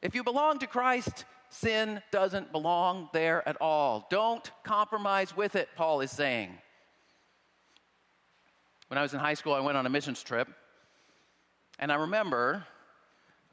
If 0.00 0.14
you 0.14 0.24
belong 0.24 0.58
to 0.60 0.66
Christ, 0.66 1.26
sin 1.50 2.00
doesn't 2.10 2.50
belong 2.50 3.10
there 3.12 3.46
at 3.46 3.60
all. 3.60 4.06
Don't 4.10 4.50
compromise 4.62 5.36
with 5.36 5.54
it, 5.54 5.68
Paul 5.76 6.00
is 6.00 6.10
saying. 6.10 6.50
When 8.88 8.96
I 8.96 9.02
was 9.02 9.12
in 9.12 9.20
high 9.20 9.34
school, 9.34 9.52
I 9.52 9.60
went 9.60 9.76
on 9.76 9.84
a 9.84 9.90
missions 9.90 10.22
trip, 10.22 10.48
and 11.78 11.90
I 11.90 11.96
remember 11.96 12.64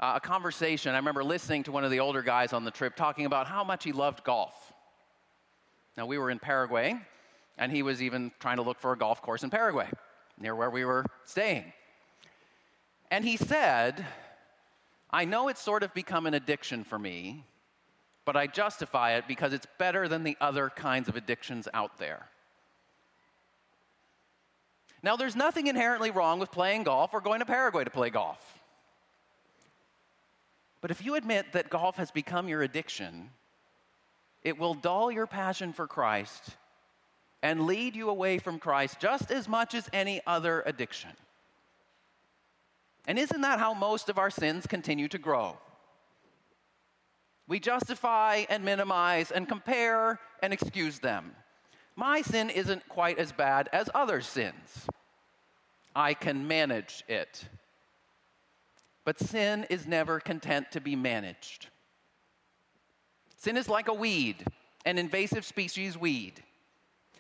uh, 0.04 0.16
a 0.18 0.20
conversation. 0.20 0.94
I 0.94 0.98
remember 0.98 1.24
listening 1.24 1.64
to 1.64 1.72
one 1.72 1.86
of 1.86 1.92
the 1.92 2.02
older 2.02 2.22
guys 2.22 2.52
on 2.52 2.66
the 2.66 2.72
trip 2.72 2.98
talking 2.98 3.26
about 3.26 3.48
how 3.48 3.64
much 3.64 3.86
he 3.86 3.94
loved 3.94 4.26
golf. 4.26 4.74
Now, 5.96 6.06
we 6.06 6.18
were 6.18 6.30
in 6.30 6.40
Paraguay, 6.40 7.00
and 7.58 7.72
he 7.72 7.84
was 7.84 8.02
even 8.02 8.30
trying 8.40 8.58
to 8.58 8.64
look 8.64 8.80
for 8.80 8.92
a 8.92 8.98
golf 8.98 9.22
course 9.22 9.44
in 9.44 9.50
Paraguay, 9.50 9.88
near 10.38 10.56
where 10.56 10.70
we 10.70 10.84
were 10.84 11.06
staying. 11.24 11.72
And 13.12 13.24
he 13.24 13.38
said, 13.38 14.06
I 15.10 15.24
know 15.24 15.48
it's 15.48 15.62
sort 15.62 15.84
of 15.84 15.94
become 15.94 16.26
an 16.26 16.34
addiction 16.34 16.84
for 16.84 17.00
me, 17.00 17.46
but 18.26 18.36
I 18.36 18.48
justify 18.48 19.14
it 19.14 19.24
because 19.26 19.54
it's 19.54 19.68
better 19.78 20.10
than 20.10 20.26
the 20.26 20.36
other 20.42 20.70
kinds 20.70 21.08
of 21.08 21.16
addictions 21.16 21.70
out 21.74 21.98
there. 21.98 22.28
Now, 25.02 25.16
there's 25.16 25.36
nothing 25.36 25.68
inherently 25.68 26.12
wrong 26.12 26.40
with 26.40 26.52
playing 26.52 26.84
golf 26.84 27.14
or 27.14 27.22
going 27.22 27.40
to 27.40 27.46
Paraguay 27.46 27.86
to 27.86 27.90
play 27.90 28.10
golf. 28.10 28.63
But 30.84 30.92
if 30.92 31.06
you 31.06 31.16
admit 31.16 31.54
that 31.54 31.70
golf 31.70 31.96
has 31.96 32.12
become 32.12 32.50
your 32.50 32.62
addiction, 32.62 33.30
it 34.44 34.58
will 34.58 34.74
dull 34.74 35.10
your 35.10 35.26
passion 35.26 35.72
for 35.72 35.88
Christ 35.88 36.58
and 37.42 37.66
lead 37.66 37.96
you 37.96 38.10
away 38.10 38.38
from 38.38 38.60
Christ 38.60 39.00
just 39.00 39.32
as 39.32 39.48
much 39.48 39.76
as 39.76 39.90
any 39.94 40.20
other 40.28 40.62
addiction. 40.66 41.12
And 43.08 43.18
isn't 43.18 43.40
that 43.40 43.60
how 43.60 43.74
most 43.74 44.10
of 44.10 44.18
our 44.18 44.30
sins 44.30 44.68
continue 44.68 45.08
to 45.08 45.18
grow? 45.18 45.58
We 47.48 47.62
justify 47.62 48.44
and 48.50 48.66
minimize 48.66 49.32
and 49.32 49.48
compare 49.48 50.20
and 50.42 50.52
excuse 50.52 51.00
them. 51.00 51.32
My 51.96 52.22
sin 52.22 52.50
isn't 52.50 52.90
quite 52.90 53.20
as 53.20 53.32
bad 53.32 53.70
as 53.72 53.90
other 53.96 54.20
sins. 54.20 54.86
I 55.96 56.14
can 56.14 56.46
manage 56.46 57.06
it. 57.08 57.46
But 59.06 59.20
sin 59.20 59.66
is 59.70 59.86
never 59.86 60.20
content 60.20 60.72
to 60.72 60.82
be 60.82 60.96
managed. 60.96 61.68
Sin 63.36 63.58
is 63.58 63.68
like 63.68 63.90
a 63.90 63.94
weed, 63.94 64.46
an 64.86 64.98
invasive 64.98 65.46
species 65.46 65.98
weed. 65.98 66.42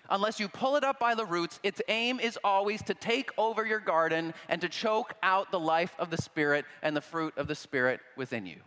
Unless 0.10 0.39
you 0.39 0.48
pull 0.48 0.76
it 0.76 0.84
up 0.84 1.00
by 1.00 1.15
the 1.15 1.26
roots, 1.26 1.60
its 1.63 1.82
aim 1.88 2.19
is 2.19 2.38
always 2.43 2.82
to 2.84 2.93
take 2.93 3.32
over 3.38 3.65
your 3.65 3.80
garden 3.80 4.34
and 4.50 4.62
to 4.62 4.69
choke 4.69 5.13
out 5.24 5.52
the 5.52 5.60
life 5.60 5.96
of 5.98 6.10
the 6.10 6.22
Spirit 6.22 6.65
and 6.82 6.96
the 6.96 7.02
fruit 7.02 7.34
of 7.38 7.48
the 7.48 7.56
Spirit 7.56 8.00
within 8.15 8.46
you. 8.46 8.58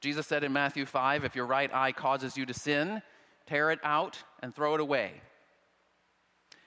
Jesus 0.00 0.26
said 0.26 0.44
in 0.44 0.52
Matthew 0.52 0.86
5 0.86 1.24
if 1.24 1.34
your 1.34 1.46
right 1.46 1.72
eye 1.72 1.92
causes 1.92 2.36
you 2.36 2.46
to 2.46 2.54
sin, 2.54 3.02
tear 3.46 3.70
it 3.70 3.80
out 3.82 4.22
and 4.42 4.54
throw 4.54 4.74
it 4.74 4.80
away. 4.80 5.20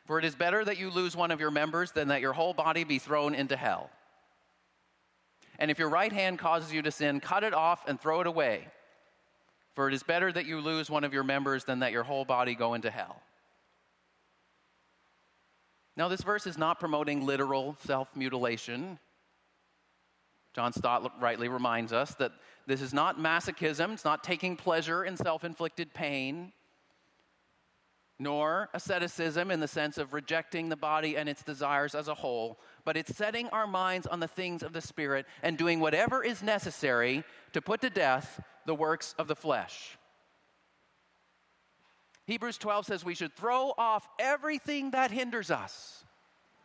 For 0.10 0.18
it 0.18 0.26
is 0.26 0.34
better 0.34 0.66
that 0.66 0.80
you 0.80 0.90
lose 0.90 1.16
one 1.16 1.30
of 1.30 1.40
your 1.40 1.52
members 1.52 1.92
than 1.92 2.08
that 2.08 2.20
your 2.20 2.34
whole 2.34 2.56
body 2.56 2.84
be 2.84 2.98
thrown 2.98 3.36
into 3.36 3.56
hell. 3.56 3.92
And 5.60 5.70
if 5.70 5.78
your 5.78 5.90
right 5.90 6.12
hand 6.12 6.40
causes 6.40 6.74
you 6.74 6.82
to 6.82 6.90
sin, 6.90 7.20
cut 7.20 7.44
it 7.44 7.54
off 7.54 7.88
and 7.88 8.02
throw 8.02 8.20
it 8.20 8.26
away. 8.26 8.70
For 9.76 9.88
it 9.88 9.94
is 9.94 10.02
better 10.02 10.32
that 10.32 10.48
you 10.48 10.62
lose 10.62 10.90
one 10.90 11.04
of 11.04 11.14
your 11.14 11.24
members 11.24 11.64
than 11.64 11.82
that 11.82 11.92
your 11.92 12.02
whole 12.02 12.26
body 12.26 12.56
go 12.56 12.74
into 12.74 12.90
hell. 12.90 13.22
Now, 15.96 16.08
this 16.08 16.24
verse 16.24 16.48
is 16.48 16.58
not 16.58 16.80
promoting 16.80 17.24
literal 17.24 17.78
self 17.86 18.08
mutilation. 18.16 18.98
John 20.56 20.74
Stott 20.74 21.22
rightly 21.22 21.50
reminds 21.50 21.94
us 21.94 22.16
that 22.16 22.32
this 22.66 22.82
is 22.82 22.96
not 22.96 23.20
masochism, 23.20 23.94
it's 23.94 24.06
not 24.06 24.24
taking 24.24 24.56
pleasure 24.56 25.06
in 25.06 25.16
self 25.16 25.44
inflicted 25.44 25.94
pain 25.94 26.52
nor 28.20 28.70
asceticism 28.74 29.50
in 29.50 29.62
the 29.62 29.68
sense 29.68 29.98
of 29.98 30.14
rejecting 30.14 30.68
the 30.68 30.76
body 30.76 31.16
and 31.16 31.30
its 31.30 31.42
desires 31.42 31.96
as 31.96 32.10
a 32.10 32.14
whole, 32.14 32.60
but 32.84 32.98
it's 32.98 33.16
setting 33.16 33.48
our 33.50 33.66
minds 33.66 34.06
on 34.06 34.20
the 34.20 34.28
things 34.28 34.62
of 34.62 34.74
the 34.74 34.82
Spirit 34.82 35.26
and 35.42 35.58
doing 35.58 35.80
whatever 35.80 36.22
is 36.22 36.44
necessary 36.44 37.24
to 37.54 37.62
put 37.62 37.80
to 37.80 37.90
death 37.90 38.42
the 38.66 38.76
works 38.76 39.16
of 39.18 39.28
the 39.30 39.36
flesh. 39.36 39.98
Hebrews 42.26 42.58
12 42.58 42.86
says 42.86 43.06
we 43.06 43.16
should 43.16 43.36
throw 43.36 43.74
off 43.78 44.08
everything 44.20 44.92
that 44.92 45.12
hinders 45.12 45.50
us 45.50 46.04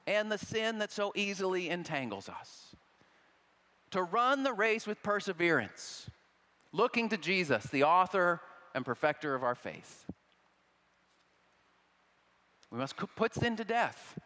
and 0.06 0.30
the 0.30 0.38
sin 0.38 0.80
that 0.80 0.92
so 0.92 1.12
easily 1.14 1.70
entangles 1.70 2.28
us. 2.28 2.74
To 3.92 4.02
run 4.02 4.42
the 4.42 4.52
race 4.52 4.86
with 4.86 5.02
perseverance, 5.02 6.10
looking 6.72 7.08
to 7.10 7.16
Jesus, 7.16 7.64
the 7.66 7.84
author 7.84 8.40
and 8.74 8.84
perfecter 8.84 9.34
of 9.34 9.44
our 9.44 9.54
faith. 9.54 10.04
We 12.74 12.80
must 12.80 12.96
put 12.96 13.32
sin 13.32 13.54
to 13.54 13.64
death. 13.64 14.18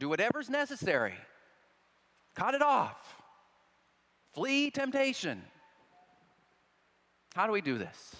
Do 0.00 0.08
whatever's 0.08 0.50
necessary. 0.50 1.14
Cut 2.34 2.54
it 2.54 2.60
off. 2.60 3.22
Flee 4.34 4.68
temptation. 4.68 5.40
How 7.36 7.46
do 7.46 7.52
we 7.52 7.60
do 7.60 7.78
this? 7.78 8.16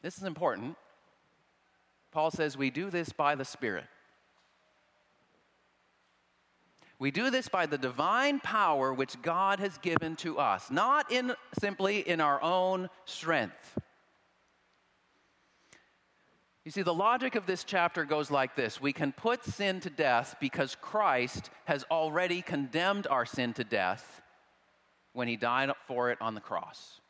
This 0.00 0.16
is 0.16 0.22
important. 0.22 0.76
Paul 2.12 2.30
says 2.30 2.56
we 2.56 2.70
do 2.70 2.88
this 2.88 3.10
by 3.10 3.34
the 3.34 3.44
Spirit. 3.44 3.86
We 7.00 7.10
do 7.10 7.30
this 7.30 7.48
by 7.48 7.66
the 7.66 7.78
divine 7.78 8.38
power 8.38 8.94
which 8.94 9.20
God 9.22 9.58
has 9.58 9.76
given 9.78 10.14
to 10.16 10.38
us, 10.38 10.70
not 10.70 11.10
in 11.10 11.34
simply 11.58 12.08
in 12.08 12.20
our 12.20 12.40
own 12.40 12.90
strength. 13.06 13.76
You 16.64 16.70
see, 16.70 16.82
the 16.82 16.94
logic 16.94 17.34
of 17.34 17.44
this 17.44 17.62
chapter 17.62 18.04
goes 18.06 18.30
like 18.30 18.56
this 18.56 18.80
We 18.80 18.92
can 18.92 19.12
put 19.12 19.44
sin 19.44 19.80
to 19.80 19.90
death 19.90 20.36
because 20.40 20.76
Christ 20.80 21.50
has 21.66 21.84
already 21.90 22.40
condemned 22.40 23.06
our 23.06 23.26
sin 23.26 23.52
to 23.54 23.64
death 23.64 24.22
when 25.12 25.28
he 25.28 25.36
died 25.36 25.70
for 25.86 26.10
it 26.10 26.18
on 26.20 26.34
the 26.34 26.40
cross. 26.40 27.00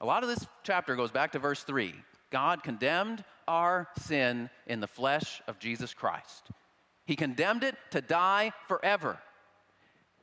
A 0.00 0.06
lot 0.06 0.22
of 0.22 0.28
this 0.28 0.46
chapter 0.62 0.96
goes 0.96 1.10
back 1.10 1.32
to 1.32 1.38
verse 1.38 1.62
3. 1.62 1.94
God 2.30 2.62
condemned 2.62 3.24
our 3.48 3.88
sin 3.98 4.48
in 4.66 4.80
the 4.80 4.86
flesh 4.86 5.42
of 5.48 5.58
Jesus 5.58 5.92
Christ. 5.92 6.48
He 7.06 7.16
condemned 7.16 7.64
it 7.64 7.74
to 7.90 8.00
die 8.00 8.52
forever. 8.68 9.18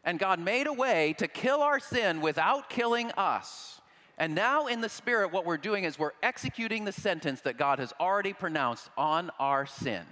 And 0.04 0.20
God 0.20 0.40
made 0.40 0.68
a 0.68 0.74
way 0.74 1.14
to 1.18 1.28
kill 1.28 1.62
our 1.62 1.80
sin 1.80 2.22
without 2.22 2.70
killing 2.70 3.12
us. 3.18 3.82
And 4.18 4.34
now, 4.34 4.66
in 4.66 4.82
the 4.82 4.90
Spirit, 4.90 5.32
what 5.32 5.46
we're 5.46 5.58
doing 5.58 5.84
is 5.84 6.00
we're 6.00 6.12
executing 6.24 6.86
the 6.86 6.92
sentence 6.92 7.42
that 7.42 7.58
God 7.58 7.78
has 7.80 7.94
already 8.00 8.34
pronounced 8.34 8.90
on 8.98 9.30
our 9.40 9.68
sin. 9.68 10.04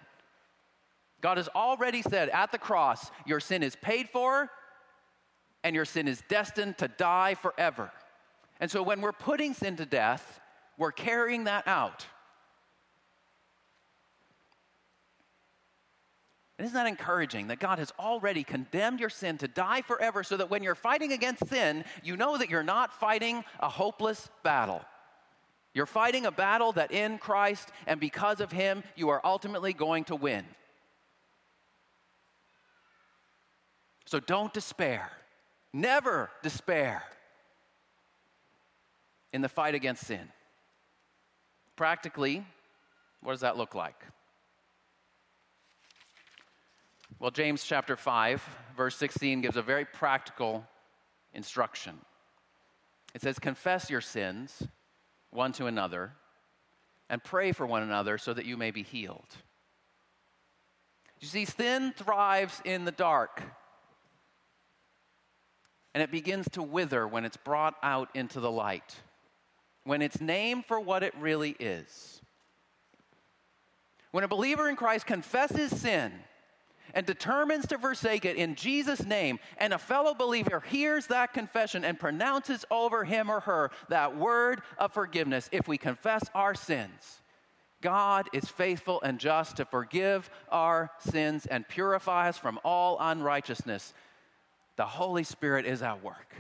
God 1.22 1.38
has 1.38 1.50
already 1.56 2.04
said 2.04 2.30
at 2.30 2.52
the 2.52 2.60
cross, 2.60 3.10
Your 3.26 3.40
sin 3.40 3.64
is 3.64 3.76
paid 3.76 4.10
for, 4.10 4.52
and 5.64 5.76
your 5.76 5.86
sin 5.86 6.08
is 6.08 6.22
destined 6.30 6.78
to 6.78 6.88
die 6.88 7.34
forever. 7.34 7.92
And 8.60 8.70
so, 8.70 8.84
when 8.84 9.02
we're 9.02 9.12
putting 9.12 9.56
sin 9.56 9.76
to 9.78 9.86
death, 9.86 10.40
we're 10.78 10.92
carrying 10.92 11.46
that 11.46 11.68
out. 11.68 12.06
And 16.58 16.66
isn't 16.66 16.76
that 16.76 16.88
encouraging 16.88 17.48
that 17.48 17.60
God 17.60 17.80
has 17.80 17.92
already 18.00 18.44
condemned 18.44 19.00
your 19.00 19.10
sin 19.10 19.38
to 19.40 19.48
die 19.48 19.82
forever 19.82 20.24
so 20.24 20.38
that 20.38 20.50
when 20.50 20.64
you're 20.64 20.76
fighting 20.76 21.12
against 21.12 21.48
sin, 21.48 21.84
you 22.02 22.16
know 22.16 22.38
that 22.38 22.50
you're 22.50 22.64
not 22.64 22.94
fighting 22.94 23.44
a 23.60 23.68
hopeless 23.68 24.30
battle. 24.42 24.82
You're 25.74 25.86
fighting 25.86 26.26
a 26.26 26.32
battle 26.32 26.72
that 26.74 26.92
in 26.92 27.18
Christ 27.18 27.70
and 27.86 28.00
because 28.00 28.40
of 28.40 28.52
Him, 28.54 28.84
you 28.96 29.10
are 29.10 29.20
ultimately 29.26 29.74
going 29.74 30.06
to 30.06 30.16
win. 30.16 30.46
So 34.06 34.22
don't 34.22 34.54
despair. 34.54 35.12
Never 35.74 36.30
despair 36.42 37.04
in 39.34 39.42
the 39.42 39.50
fight 39.50 39.76
against 39.76 40.06
sin. 40.06 40.32
Practically, 41.76 42.46
what 43.22 43.34
does 43.34 43.42
that 43.42 43.58
look 43.58 43.76
like? 43.76 44.02
Well, 47.18 47.32
James 47.32 47.64
chapter 47.64 47.96
5, 47.96 48.44
verse 48.76 48.96
16 48.98 49.42
gives 49.42 49.56
a 49.56 49.62
very 49.62 49.86
practical 49.86 50.68
instruction. 51.34 51.98
It 53.14 53.22
says, 53.22 53.40
Confess 53.40 53.90
your 53.90 54.02
sins 54.02 54.68
one 55.32 55.54
to 55.54 55.68
another 55.68 56.12
and 57.10 57.24
pray 57.24 57.54
for 57.54 57.66
one 57.66 57.84
another 57.84 58.18
so 58.18 58.34
that 58.34 58.46
you 58.46 58.58
may 58.58 58.72
be 58.72 58.84
healed. 58.84 59.38
You 61.22 61.28
see, 61.28 61.46
sin 61.46 61.94
thrives 61.96 62.62
in 62.66 62.84
the 62.84 62.92
dark, 62.92 63.42
and 65.94 66.04
it 66.04 66.12
begins 66.12 66.50
to 66.52 66.62
wither 66.62 67.08
when 67.08 67.24
it's 67.24 67.38
brought 67.38 67.76
out 67.82 68.10
into 68.14 68.42
the 68.42 68.52
light, 68.52 68.96
when 69.86 70.02
it's 70.02 70.20
named 70.20 70.66
for 70.66 70.82
what 70.82 71.02
it 71.02 71.14
really 71.18 71.56
is. 71.60 72.22
When 74.12 74.26
a 74.26 74.28
believer 74.28 74.68
in 74.68 74.76
Christ 74.76 75.06
confesses 75.06 75.80
sin, 75.80 76.12
and 76.96 77.06
determines 77.06 77.68
to 77.68 77.78
forsake 77.78 78.26
it 78.26 78.38
in 78.38 78.56
Jesus' 78.56 79.06
name, 79.06 79.38
and 79.58 79.74
a 79.74 79.78
fellow 79.78 80.16
believer 80.16 80.62
hears 80.62 81.08
that 81.08 81.34
confession 81.34 81.84
and 81.84 82.00
pronounces 82.00 82.66
over 82.72 83.04
him 83.04 83.30
or 83.30 83.42
her 83.42 83.70
that 83.90 84.18
word 84.18 84.62
of 84.80 84.94
forgiveness, 84.94 85.50
if 85.52 85.68
we 85.68 85.78
confess 85.78 86.24
our 86.34 86.56
sins, 86.56 87.22
God 87.82 88.30
is 88.34 88.46
faithful 88.46 89.02
and 89.02 89.20
just 89.20 89.58
to 89.58 89.66
forgive 89.66 90.30
our 90.50 90.90
sins 91.00 91.46
and 91.46 91.68
purify 91.68 92.30
us 92.30 92.38
from 92.38 92.60
all 92.64 92.98
unrighteousness. 93.00 93.94
The 94.78 94.86
Holy 94.86 95.24
Spirit 95.24 95.66
is 95.66 95.84
at 95.84 96.04
work. 96.04 96.34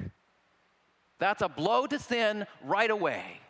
That's 1.20 1.42
a 1.42 1.50
blow 1.50 1.86
to 1.86 2.00
sin 2.00 2.48
right 2.64 2.90
away 2.90 3.42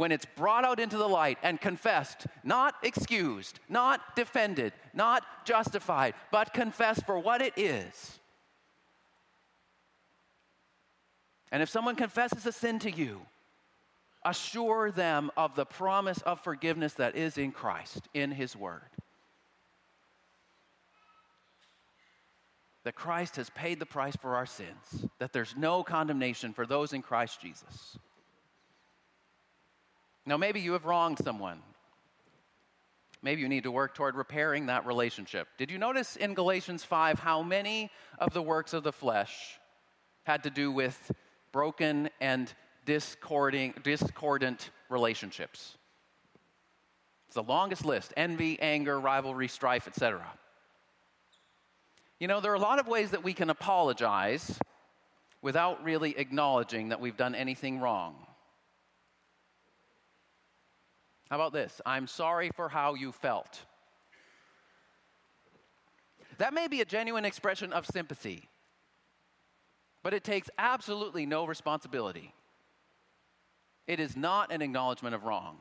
when 0.00 0.12
it's 0.12 0.24
brought 0.24 0.64
out 0.64 0.80
into 0.80 0.96
the 0.96 1.06
light 1.06 1.36
and 1.42 1.60
confessed, 1.60 2.26
not 2.42 2.74
excused, 2.82 3.60
not 3.68 4.16
defended, 4.16 4.72
not 4.94 5.26
justified, 5.44 6.14
but 6.32 6.54
confessed 6.54 7.04
for 7.04 7.18
what 7.18 7.42
it 7.42 7.52
is. 7.54 8.18
And 11.52 11.62
if 11.62 11.68
someone 11.68 11.96
confesses 11.96 12.46
a 12.46 12.52
sin 12.52 12.78
to 12.78 12.90
you, 12.90 13.20
assure 14.24 14.90
them 14.90 15.30
of 15.36 15.54
the 15.54 15.66
promise 15.66 16.22
of 16.22 16.40
forgiveness 16.40 16.94
that 16.94 17.14
is 17.14 17.36
in 17.36 17.52
Christ, 17.52 18.08
in 18.14 18.30
His 18.30 18.56
Word. 18.56 18.80
That 22.84 22.94
Christ 22.94 23.36
has 23.36 23.50
paid 23.50 23.78
the 23.78 23.84
price 23.84 24.16
for 24.16 24.34
our 24.34 24.46
sins, 24.46 25.04
that 25.18 25.34
there's 25.34 25.54
no 25.58 25.82
condemnation 25.82 26.54
for 26.54 26.64
those 26.64 26.94
in 26.94 27.02
Christ 27.02 27.42
Jesus. 27.42 27.98
Now, 30.30 30.36
maybe 30.36 30.60
you 30.60 30.74
have 30.74 30.84
wronged 30.84 31.18
someone. 31.18 31.58
Maybe 33.20 33.42
you 33.42 33.48
need 33.48 33.64
to 33.64 33.72
work 33.72 33.96
toward 33.96 34.14
repairing 34.14 34.66
that 34.66 34.86
relationship. 34.86 35.48
Did 35.58 35.72
you 35.72 35.78
notice 35.78 36.14
in 36.14 36.34
Galatians 36.34 36.84
5 36.84 37.18
how 37.18 37.42
many 37.42 37.90
of 38.16 38.32
the 38.32 38.40
works 38.40 38.72
of 38.72 38.84
the 38.84 38.92
flesh 38.92 39.58
had 40.22 40.44
to 40.44 40.50
do 40.50 40.70
with 40.70 41.10
broken 41.50 42.10
and 42.20 42.54
discording, 42.84 43.74
discordant 43.82 44.70
relationships? 44.88 45.76
It's 47.26 47.34
the 47.34 47.42
longest 47.42 47.84
list 47.84 48.14
envy, 48.16 48.56
anger, 48.60 49.00
rivalry, 49.00 49.48
strife, 49.48 49.88
etc. 49.88 50.24
You 52.20 52.28
know, 52.28 52.40
there 52.40 52.52
are 52.52 52.54
a 52.54 52.60
lot 52.60 52.78
of 52.78 52.86
ways 52.86 53.10
that 53.10 53.24
we 53.24 53.32
can 53.32 53.50
apologize 53.50 54.60
without 55.42 55.82
really 55.82 56.16
acknowledging 56.16 56.90
that 56.90 57.00
we've 57.00 57.16
done 57.16 57.34
anything 57.34 57.80
wrong. 57.80 58.14
How 61.30 61.36
about 61.36 61.52
this? 61.52 61.80
I'm 61.86 62.08
sorry 62.08 62.50
for 62.50 62.68
how 62.68 62.94
you 62.94 63.12
felt. 63.12 63.60
That 66.38 66.52
may 66.52 66.66
be 66.66 66.80
a 66.80 66.84
genuine 66.84 67.24
expression 67.24 67.72
of 67.72 67.86
sympathy, 67.86 68.48
but 70.02 70.12
it 70.12 70.24
takes 70.24 70.50
absolutely 70.58 71.26
no 71.26 71.44
responsibility. 71.44 72.34
It 73.86 74.00
is 74.00 74.16
not 74.16 74.50
an 74.50 74.60
acknowledgement 74.60 75.14
of 75.14 75.24
wrong. 75.24 75.58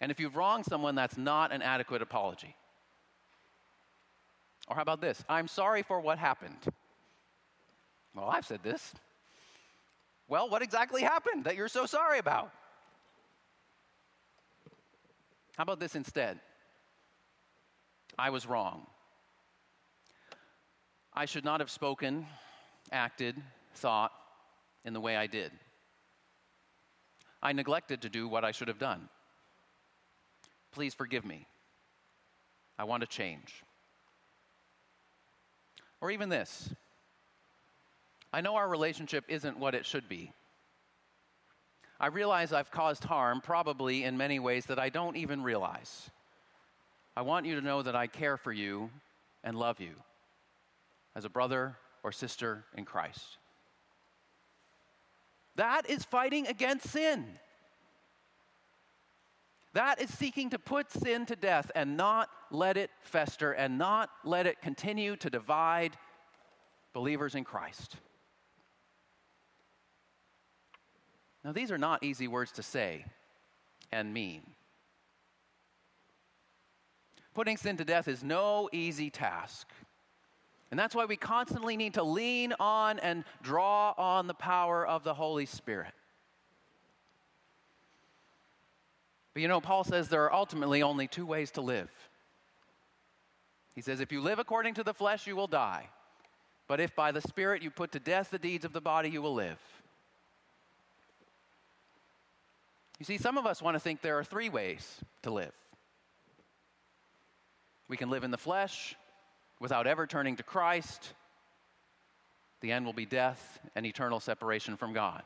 And 0.00 0.12
if 0.12 0.20
you've 0.20 0.36
wronged 0.36 0.66
someone, 0.66 0.94
that's 0.94 1.18
not 1.18 1.52
an 1.52 1.60
adequate 1.60 2.02
apology. 2.02 2.54
Or 4.68 4.76
how 4.76 4.82
about 4.82 5.00
this? 5.00 5.24
I'm 5.28 5.48
sorry 5.48 5.82
for 5.82 6.00
what 6.00 6.18
happened. 6.18 6.58
Well, 8.14 8.28
I've 8.28 8.46
said 8.46 8.62
this. 8.62 8.92
Well, 10.28 10.48
what 10.48 10.62
exactly 10.62 11.02
happened 11.02 11.44
that 11.44 11.56
you're 11.56 11.68
so 11.68 11.86
sorry 11.86 12.18
about? 12.18 12.52
How 15.60 15.64
about 15.64 15.78
this 15.78 15.94
instead? 15.94 16.40
I 18.18 18.30
was 18.30 18.46
wrong. 18.46 18.86
I 21.12 21.26
should 21.26 21.44
not 21.44 21.60
have 21.60 21.68
spoken, 21.68 22.24
acted, 22.90 23.36
thought 23.74 24.10
in 24.86 24.94
the 24.94 25.02
way 25.02 25.18
I 25.18 25.26
did. 25.26 25.52
I 27.42 27.52
neglected 27.52 28.00
to 28.00 28.08
do 28.08 28.26
what 28.26 28.42
I 28.42 28.52
should 28.52 28.68
have 28.68 28.78
done. 28.78 29.10
Please 30.72 30.94
forgive 30.94 31.26
me. 31.26 31.46
I 32.78 32.84
want 32.84 33.02
to 33.02 33.06
change. 33.06 33.62
Or 36.00 36.10
even 36.10 36.30
this 36.30 36.70
I 38.32 38.40
know 38.40 38.56
our 38.56 38.66
relationship 38.66 39.26
isn't 39.28 39.58
what 39.58 39.74
it 39.74 39.84
should 39.84 40.08
be. 40.08 40.32
I 42.00 42.06
realize 42.06 42.52
I've 42.52 42.70
caused 42.70 43.04
harm, 43.04 43.42
probably 43.42 44.04
in 44.04 44.16
many 44.16 44.38
ways 44.38 44.64
that 44.66 44.78
I 44.78 44.88
don't 44.88 45.16
even 45.16 45.42
realize. 45.42 46.10
I 47.14 47.20
want 47.20 47.44
you 47.44 47.56
to 47.56 47.60
know 47.60 47.82
that 47.82 47.94
I 47.94 48.06
care 48.06 48.38
for 48.38 48.52
you 48.52 48.90
and 49.44 49.54
love 49.54 49.80
you 49.80 49.92
as 51.14 51.26
a 51.26 51.28
brother 51.28 51.76
or 52.02 52.10
sister 52.10 52.64
in 52.74 52.86
Christ. 52.86 53.36
That 55.56 55.90
is 55.90 56.02
fighting 56.04 56.46
against 56.46 56.88
sin. 56.88 57.26
That 59.74 60.00
is 60.00 60.08
seeking 60.08 60.50
to 60.50 60.58
put 60.58 60.90
sin 60.90 61.26
to 61.26 61.36
death 61.36 61.70
and 61.74 61.98
not 61.98 62.30
let 62.50 62.78
it 62.78 62.90
fester 63.02 63.52
and 63.52 63.76
not 63.76 64.08
let 64.24 64.46
it 64.46 64.62
continue 64.62 65.16
to 65.16 65.28
divide 65.28 65.96
believers 66.94 67.34
in 67.34 67.44
Christ. 67.44 67.96
Now, 71.44 71.52
these 71.52 71.70
are 71.70 71.78
not 71.78 72.02
easy 72.02 72.28
words 72.28 72.52
to 72.52 72.62
say 72.62 73.04
and 73.90 74.12
mean. 74.12 74.42
Putting 77.34 77.56
sin 77.56 77.76
to 77.78 77.84
death 77.84 78.08
is 78.08 78.22
no 78.22 78.68
easy 78.72 79.08
task. 79.08 79.68
And 80.70 80.78
that's 80.78 80.94
why 80.94 81.04
we 81.04 81.16
constantly 81.16 81.76
need 81.76 81.94
to 81.94 82.02
lean 82.02 82.52
on 82.60 82.98
and 82.98 83.24
draw 83.42 83.94
on 83.96 84.26
the 84.26 84.34
power 84.34 84.86
of 84.86 85.02
the 85.02 85.14
Holy 85.14 85.46
Spirit. 85.46 85.92
But 89.32 89.42
you 89.42 89.48
know, 89.48 89.60
Paul 89.60 89.84
says 89.84 90.08
there 90.08 90.24
are 90.24 90.32
ultimately 90.32 90.82
only 90.82 91.08
two 91.08 91.26
ways 91.26 91.50
to 91.52 91.60
live. 91.60 91.90
He 93.74 93.80
says, 93.80 94.00
if 94.00 94.12
you 94.12 94.20
live 94.20 94.38
according 94.38 94.74
to 94.74 94.84
the 94.84 94.94
flesh, 94.94 95.26
you 95.26 95.36
will 95.36 95.46
die. 95.46 95.88
But 96.68 96.80
if 96.80 96.94
by 96.94 97.12
the 97.12 97.20
Spirit 97.20 97.62
you 97.62 97.70
put 97.70 97.92
to 97.92 98.00
death 98.00 98.30
the 98.30 98.38
deeds 98.38 98.64
of 98.64 98.72
the 98.72 98.80
body, 98.80 99.08
you 99.08 99.22
will 99.22 99.34
live. 99.34 99.58
You 103.00 103.06
see, 103.06 103.16
some 103.16 103.38
of 103.38 103.46
us 103.46 103.62
want 103.62 103.74
to 103.76 103.80
think 103.80 104.02
there 104.02 104.18
are 104.18 104.24
three 104.24 104.50
ways 104.50 105.00
to 105.22 105.32
live. 105.32 105.54
We 107.88 107.96
can 107.96 108.10
live 108.10 108.24
in 108.24 108.30
the 108.30 108.38
flesh 108.38 108.94
without 109.58 109.86
ever 109.86 110.06
turning 110.06 110.36
to 110.36 110.42
Christ. 110.42 111.14
The 112.60 112.70
end 112.70 112.84
will 112.84 112.92
be 112.92 113.06
death 113.06 113.58
and 113.74 113.86
eternal 113.86 114.20
separation 114.20 114.76
from 114.76 114.92
God. 114.92 115.22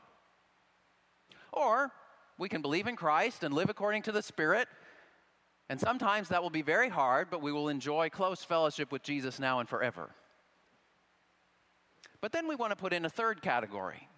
Or 1.52 1.90
we 2.38 2.48
can 2.48 2.62
believe 2.62 2.86
in 2.86 2.94
Christ 2.94 3.42
and 3.42 3.52
live 3.52 3.68
according 3.68 4.02
to 4.02 4.12
the 4.12 4.22
Spirit. 4.22 4.68
And 5.68 5.80
sometimes 5.80 6.28
that 6.28 6.42
will 6.44 6.50
be 6.50 6.62
very 6.62 6.88
hard, 6.88 7.28
but 7.28 7.42
we 7.42 7.50
will 7.50 7.68
enjoy 7.68 8.08
close 8.08 8.44
fellowship 8.44 8.92
with 8.92 9.02
Jesus 9.02 9.40
now 9.40 9.58
and 9.58 9.68
forever. 9.68 10.10
But 12.20 12.30
then 12.30 12.46
we 12.46 12.54
want 12.54 12.70
to 12.70 12.76
put 12.76 12.92
in 12.92 13.04
a 13.04 13.10
third 13.10 13.42
category. 13.42 14.08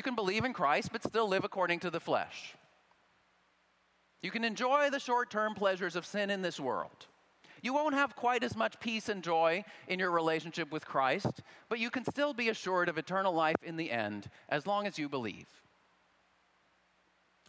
You 0.00 0.02
can 0.02 0.14
believe 0.14 0.46
in 0.46 0.54
Christ, 0.54 0.92
but 0.92 1.02
still 1.02 1.28
live 1.28 1.44
according 1.44 1.80
to 1.80 1.90
the 1.90 2.00
flesh. 2.00 2.54
You 4.22 4.30
can 4.30 4.44
enjoy 4.44 4.88
the 4.88 4.98
short 4.98 5.28
term 5.30 5.54
pleasures 5.54 5.94
of 5.94 6.06
sin 6.06 6.30
in 6.30 6.40
this 6.40 6.58
world. 6.58 7.06
You 7.60 7.74
won't 7.74 7.94
have 7.94 8.16
quite 8.16 8.42
as 8.42 8.56
much 8.56 8.80
peace 8.80 9.10
and 9.10 9.22
joy 9.22 9.62
in 9.88 9.98
your 9.98 10.10
relationship 10.10 10.72
with 10.72 10.86
Christ, 10.86 11.42
but 11.68 11.78
you 11.78 11.90
can 11.90 12.06
still 12.06 12.32
be 12.32 12.48
assured 12.48 12.88
of 12.88 12.96
eternal 12.96 13.34
life 13.34 13.62
in 13.62 13.76
the 13.76 13.90
end 13.90 14.30
as 14.48 14.66
long 14.66 14.86
as 14.86 14.98
you 14.98 15.06
believe 15.06 15.48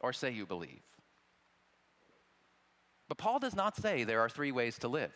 or 0.01 0.11
say 0.11 0.31
you 0.31 0.45
believe. 0.45 0.83
But 3.07 3.17
Paul 3.17 3.39
does 3.39 3.55
not 3.55 3.77
say 3.77 4.03
there 4.03 4.19
are 4.19 4.27
three 4.27 4.51
ways 4.51 4.77
to 4.79 4.89
live. 4.89 5.13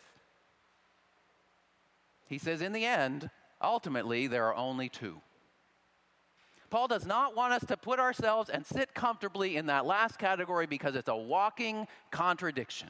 He 2.30 2.38
says, 2.38 2.62
in 2.62 2.72
the 2.72 2.86
end, 2.86 3.28
ultimately, 3.60 4.26
there 4.26 4.46
are 4.46 4.54
only 4.54 4.88
two. 4.88 5.20
Paul 6.70 6.88
does 6.88 7.06
not 7.06 7.36
want 7.36 7.52
us 7.52 7.64
to 7.66 7.76
put 7.76 7.98
ourselves 8.00 8.50
and 8.50 8.64
sit 8.66 8.94
comfortably 8.94 9.56
in 9.56 9.66
that 9.66 9.86
last 9.86 10.18
category 10.18 10.66
because 10.66 10.96
it's 10.96 11.08
a 11.08 11.16
walking 11.16 11.86
contradiction. 12.10 12.88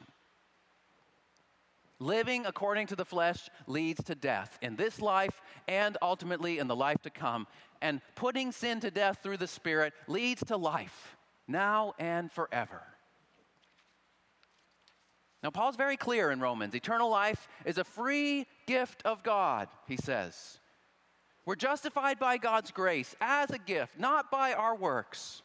Living 1.99 2.45
according 2.45 2.87
to 2.87 2.95
the 2.95 3.05
flesh 3.05 3.49
leads 3.65 4.03
to 4.03 4.15
death 4.15 4.57
in 4.61 4.75
this 4.75 5.01
life 5.01 5.41
and 5.67 5.97
ultimately 6.01 6.59
in 6.59 6.67
the 6.67 6.75
life 6.75 7.01
to 7.01 7.09
come. 7.09 7.47
And 7.81 8.01
putting 8.15 8.51
sin 8.51 8.79
to 8.81 8.91
death 8.91 9.19
through 9.23 9.37
the 9.37 9.47
Spirit 9.47 9.93
leads 10.07 10.43
to 10.45 10.57
life 10.57 11.17
now 11.47 11.93
and 11.97 12.31
forever. 12.31 12.81
Now, 15.43 15.51
Paul's 15.51 15.75
very 15.75 15.97
clear 15.97 16.31
in 16.31 16.39
Romans 16.39 16.75
eternal 16.75 17.09
life 17.09 17.47
is 17.65 17.77
a 17.77 17.83
free 17.83 18.45
gift 18.65 19.03
of 19.05 19.23
God, 19.23 19.69
he 19.87 19.97
says. 19.97 20.59
We're 21.47 21.55
justified 21.55 22.19
by 22.19 22.35
God's 22.35 22.71
grace 22.71 23.15
as 23.21 23.51
a 23.51 23.57
gift, 23.57 23.97
not 23.97 24.29
by 24.29 24.51
our 24.51 24.75
works. 24.75 25.43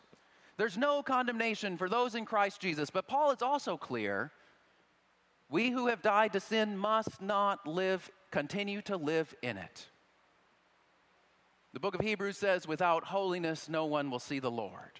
There's 0.56 0.76
no 0.76 1.00
condemnation 1.00 1.76
for 1.76 1.88
those 1.88 2.16
in 2.16 2.24
Christ 2.24 2.60
Jesus. 2.60 2.90
But 2.90 3.06
Paul 3.06 3.30
is 3.30 3.40
also 3.40 3.76
clear 3.76 4.32
we 5.48 5.70
who 5.70 5.86
have 5.86 6.02
died 6.02 6.32
to 6.32 6.40
sin 6.40 6.76
must 6.76 7.22
not 7.22 7.68
live, 7.68 8.10
continue 8.32 8.82
to 8.82 8.96
live 8.96 9.32
in 9.42 9.56
it. 9.56 9.86
The 11.72 11.78
book 11.78 11.94
of 11.94 12.00
Hebrews 12.00 12.36
says, 12.36 12.66
without 12.66 13.04
holiness, 13.04 13.68
no 13.68 13.86
one 13.86 14.10
will 14.10 14.18
see 14.18 14.40
the 14.40 14.50
Lord. 14.50 14.98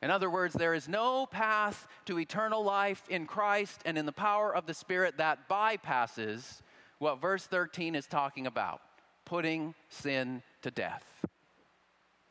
In 0.00 0.12
other 0.12 0.30
words, 0.30 0.54
there 0.54 0.74
is 0.74 0.88
no 0.88 1.26
path 1.26 1.88
to 2.04 2.20
eternal 2.20 2.62
life 2.62 3.02
in 3.08 3.26
Christ 3.26 3.80
and 3.84 3.98
in 3.98 4.06
the 4.06 4.12
power 4.12 4.54
of 4.54 4.66
the 4.66 4.74
Spirit 4.74 5.16
that 5.16 5.48
bypasses 5.48 6.62
what 7.02 7.20
verse 7.20 7.44
13 7.46 7.96
is 7.96 8.06
talking 8.06 8.46
about 8.46 8.80
putting 9.24 9.74
sin 9.88 10.40
to 10.62 10.70
death. 10.70 11.02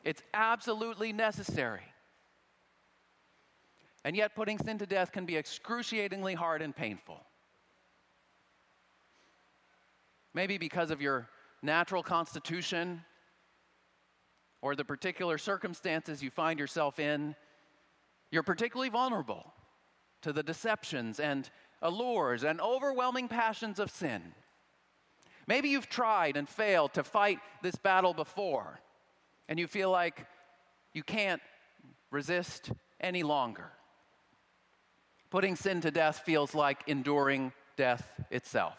It's 0.02 0.22
absolutely 0.32 1.12
necessary. 1.12 1.82
And 4.02 4.16
yet, 4.16 4.34
putting 4.34 4.58
sin 4.58 4.78
to 4.78 4.86
death 4.86 5.12
can 5.12 5.26
be 5.26 5.36
excruciatingly 5.36 6.32
hard 6.32 6.62
and 6.62 6.74
painful. 6.74 7.20
Maybe 10.32 10.56
because 10.56 10.90
of 10.90 11.02
your 11.02 11.28
natural 11.60 12.02
constitution 12.02 13.04
or 14.62 14.74
the 14.74 14.86
particular 14.86 15.36
circumstances 15.36 16.22
you 16.22 16.30
find 16.30 16.58
yourself 16.58 16.98
in 16.98 17.36
you're 18.30 18.42
particularly 18.42 18.88
vulnerable 18.88 19.52
to 20.22 20.32
the 20.32 20.42
deceptions 20.42 21.20
and 21.20 21.50
allures 21.82 22.42
and 22.42 22.58
overwhelming 22.58 23.28
passions 23.28 23.78
of 23.78 23.90
sin. 23.90 24.22
Maybe 25.46 25.70
you've 25.70 25.88
tried 25.88 26.36
and 26.36 26.48
failed 26.48 26.94
to 26.94 27.02
fight 27.02 27.38
this 27.62 27.76
battle 27.76 28.14
before, 28.14 28.80
and 29.48 29.58
you 29.58 29.66
feel 29.66 29.90
like 29.90 30.26
you 30.92 31.02
can't 31.02 31.42
resist 32.10 32.70
any 33.00 33.22
longer. 33.22 33.70
Putting 35.30 35.56
sin 35.56 35.80
to 35.80 35.90
death 35.90 36.20
feels 36.20 36.54
like 36.54 36.82
enduring 36.86 37.52
death 37.76 38.08
itself. 38.30 38.78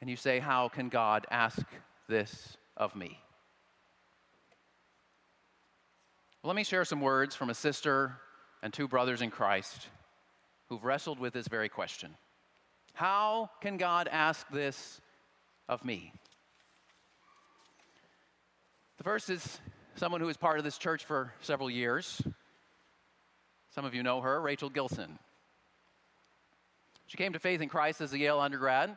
And 0.00 0.10
you 0.10 0.16
say, 0.16 0.38
How 0.38 0.68
can 0.68 0.88
God 0.88 1.26
ask 1.30 1.62
this 2.08 2.56
of 2.76 2.96
me? 2.96 3.20
Well, 6.42 6.48
let 6.48 6.56
me 6.56 6.64
share 6.64 6.84
some 6.84 7.00
words 7.00 7.34
from 7.34 7.50
a 7.50 7.54
sister 7.54 8.16
and 8.62 8.72
two 8.72 8.88
brothers 8.88 9.20
in 9.20 9.30
Christ 9.30 9.88
who've 10.68 10.84
wrestled 10.84 11.18
with 11.18 11.32
this 11.32 11.48
very 11.48 11.68
question 11.68 12.14
How 12.96 13.50
can 13.60 13.76
God 13.76 14.08
ask 14.10 14.48
this 14.48 15.02
of 15.68 15.84
me? 15.84 16.14
The 18.96 19.04
first 19.04 19.28
is 19.28 19.60
someone 19.96 20.22
who 20.22 20.30
is 20.30 20.38
part 20.38 20.56
of 20.56 20.64
this 20.64 20.78
church 20.78 21.04
for 21.04 21.30
several 21.42 21.68
years. 21.68 22.22
Some 23.74 23.84
of 23.84 23.94
you 23.94 24.02
know 24.02 24.22
her, 24.22 24.40
Rachel 24.40 24.70
Gilson. 24.70 25.18
She 27.06 27.18
came 27.18 27.34
to 27.34 27.38
faith 27.38 27.60
in 27.60 27.68
Christ 27.68 28.00
as 28.00 28.14
a 28.14 28.18
Yale 28.18 28.40
undergrad. 28.40 28.96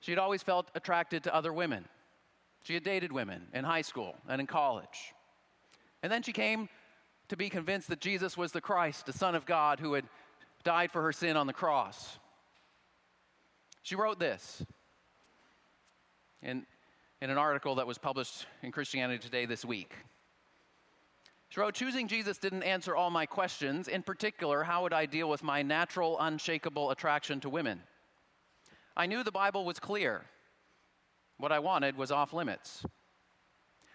She 0.00 0.12
had 0.12 0.18
always 0.18 0.42
felt 0.42 0.70
attracted 0.74 1.24
to 1.24 1.34
other 1.34 1.54
women. 1.54 1.86
She 2.64 2.74
had 2.74 2.84
dated 2.84 3.10
women 3.10 3.46
in 3.54 3.64
high 3.64 3.80
school 3.80 4.16
and 4.28 4.38
in 4.38 4.46
college. 4.46 5.14
And 6.02 6.12
then 6.12 6.22
she 6.22 6.34
came 6.34 6.68
to 7.28 7.38
be 7.38 7.48
convinced 7.48 7.88
that 7.88 8.00
Jesus 8.00 8.36
was 8.36 8.52
the 8.52 8.60
Christ, 8.60 9.06
the 9.06 9.14
Son 9.14 9.34
of 9.34 9.46
God, 9.46 9.80
who 9.80 9.94
had 9.94 10.04
died 10.62 10.92
for 10.92 11.00
her 11.00 11.12
sin 11.12 11.38
on 11.38 11.46
the 11.46 11.54
cross. 11.54 12.18
She 13.82 13.96
wrote 13.96 14.18
this 14.18 14.64
in, 16.42 16.66
in 17.20 17.30
an 17.30 17.38
article 17.38 17.76
that 17.76 17.86
was 17.86 17.98
published 17.98 18.46
in 18.62 18.72
Christianity 18.72 19.18
Today 19.18 19.46
this 19.46 19.64
week. 19.64 19.92
She 21.48 21.60
wrote, 21.60 21.74
Choosing 21.74 22.06
Jesus 22.06 22.38
didn't 22.38 22.62
answer 22.62 22.94
all 22.94 23.10
my 23.10 23.26
questions. 23.26 23.88
In 23.88 24.02
particular, 24.02 24.62
how 24.62 24.82
would 24.82 24.92
I 24.92 25.06
deal 25.06 25.28
with 25.28 25.42
my 25.42 25.62
natural, 25.62 26.16
unshakable 26.20 26.90
attraction 26.90 27.40
to 27.40 27.48
women? 27.48 27.82
I 28.96 29.06
knew 29.06 29.24
the 29.24 29.32
Bible 29.32 29.64
was 29.64 29.80
clear. 29.80 30.22
What 31.38 31.52
I 31.52 31.58
wanted 31.58 31.96
was 31.96 32.12
off 32.12 32.32
limits. 32.32 32.84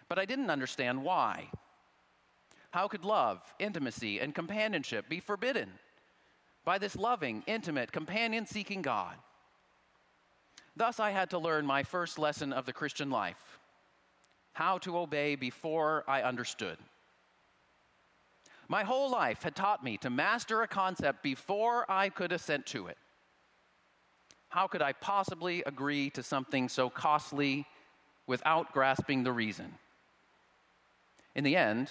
But 0.08 0.18
I 0.18 0.24
didn't 0.24 0.50
understand 0.50 1.02
why. 1.02 1.48
How 2.72 2.88
could 2.88 3.04
love, 3.04 3.40
intimacy, 3.58 4.20
and 4.20 4.34
companionship 4.34 5.08
be 5.08 5.20
forbidden 5.20 5.70
by 6.64 6.76
this 6.76 6.96
loving, 6.96 7.42
intimate, 7.46 7.90
companion 7.90 8.46
seeking 8.46 8.82
God? 8.82 9.14
Thus, 10.76 11.00
I 11.00 11.10
had 11.10 11.30
to 11.30 11.38
learn 11.38 11.64
my 11.64 11.82
first 11.82 12.18
lesson 12.18 12.52
of 12.52 12.66
the 12.66 12.72
Christian 12.72 13.10
life 13.10 13.58
how 14.52 14.78
to 14.78 14.96
obey 14.96 15.34
before 15.34 16.02
I 16.08 16.22
understood. 16.22 16.78
My 18.68 18.84
whole 18.84 19.10
life 19.10 19.42
had 19.42 19.54
taught 19.54 19.84
me 19.84 19.96
to 19.98 20.10
master 20.10 20.62
a 20.62 20.68
concept 20.68 21.22
before 21.22 21.84
I 21.90 22.08
could 22.08 22.32
assent 22.32 22.64
to 22.66 22.86
it. 22.86 22.96
How 24.48 24.66
could 24.66 24.80
I 24.80 24.92
possibly 24.92 25.62
agree 25.66 26.08
to 26.10 26.22
something 26.22 26.68
so 26.68 26.88
costly 26.88 27.66
without 28.26 28.72
grasping 28.72 29.24
the 29.24 29.32
reason? 29.32 29.74
In 31.34 31.44
the 31.44 31.56
end, 31.56 31.90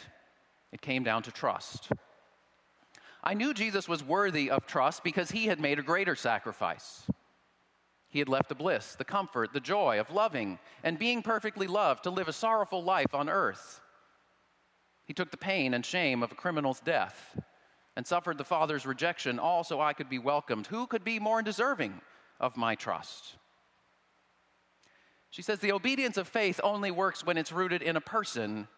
it 0.72 0.82
came 0.82 1.04
down 1.04 1.22
to 1.24 1.32
trust. 1.32 1.90
I 3.24 3.36
knew 3.36 3.54
Jesus 3.54 3.88
was 3.88 4.04
worthy 4.04 4.50
of 4.50 4.66
trust 4.66 5.04
because 5.04 5.32
he 5.32 5.46
had 5.46 5.60
made 5.60 5.78
a 5.78 5.84
greater 5.84 6.16
sacrifice. 6.16 7.04
He 8.16 8.20
had 8.20 8.30
left 8.30 8.47
the 8.47 8.55
bliss, 8.55 8.95
the 8.95 9.03
comfort, 9.03 9.51
the 9.51 9.59
joy 9.59 9.99
of 9.99 10.09
loving 10.09 10.57
and 10.86 10.97
being 10.97 11.22
perfectly 11.22 11.68
loved 11.68 12.03
to 12.03 12.09
live 12.09 12.30
a 12.30 12.32
sorrowful 12.32 12.82
life 12.82 13.13
on 13.13 13.28
earth. 13.28 13.82
He 15.03 15.13
took 15.13 15.32
the 15.32 15.38
pain 15.38 15.74
and 15.74 15.86
shame 15.86 16.24
of 16.24 16.32
a 16.32 16.36
criminal's 16.36 16.80
death 16.80 17.38
and 17.97 18.07
suffered 18.07 18.38
the 18.38 18.45
Father's 18.45 18.86
rejection, 18.86 19.38
all 19.38 19.66
so 19.66 19.82
I 19.82 19.91
could 19.91 20.09
be 20.09 20.18
welcomed. 20.18 20.68
Who 20.68 20.88
could 20.88 21.03
be 21.03 21.20
more 21.20 21.41
deserving 21.41 21.99
of 22.39 22.55
my 22.55 22.76
trust? 22.76 23.36
She 25.30 25.41
says 25.41 25.59
the 25.59 25.74
obedience 25.74 26.16
of 26.16 26.30
faith 26.30 26.61
only 26.63 26.91
works 26.91 27.26
when 27.26 27.38
it's 27.38 27.51
rooted 27.51 27.82
in 27.82 27.97
a 27.97 28.01
person, 28.01 28.70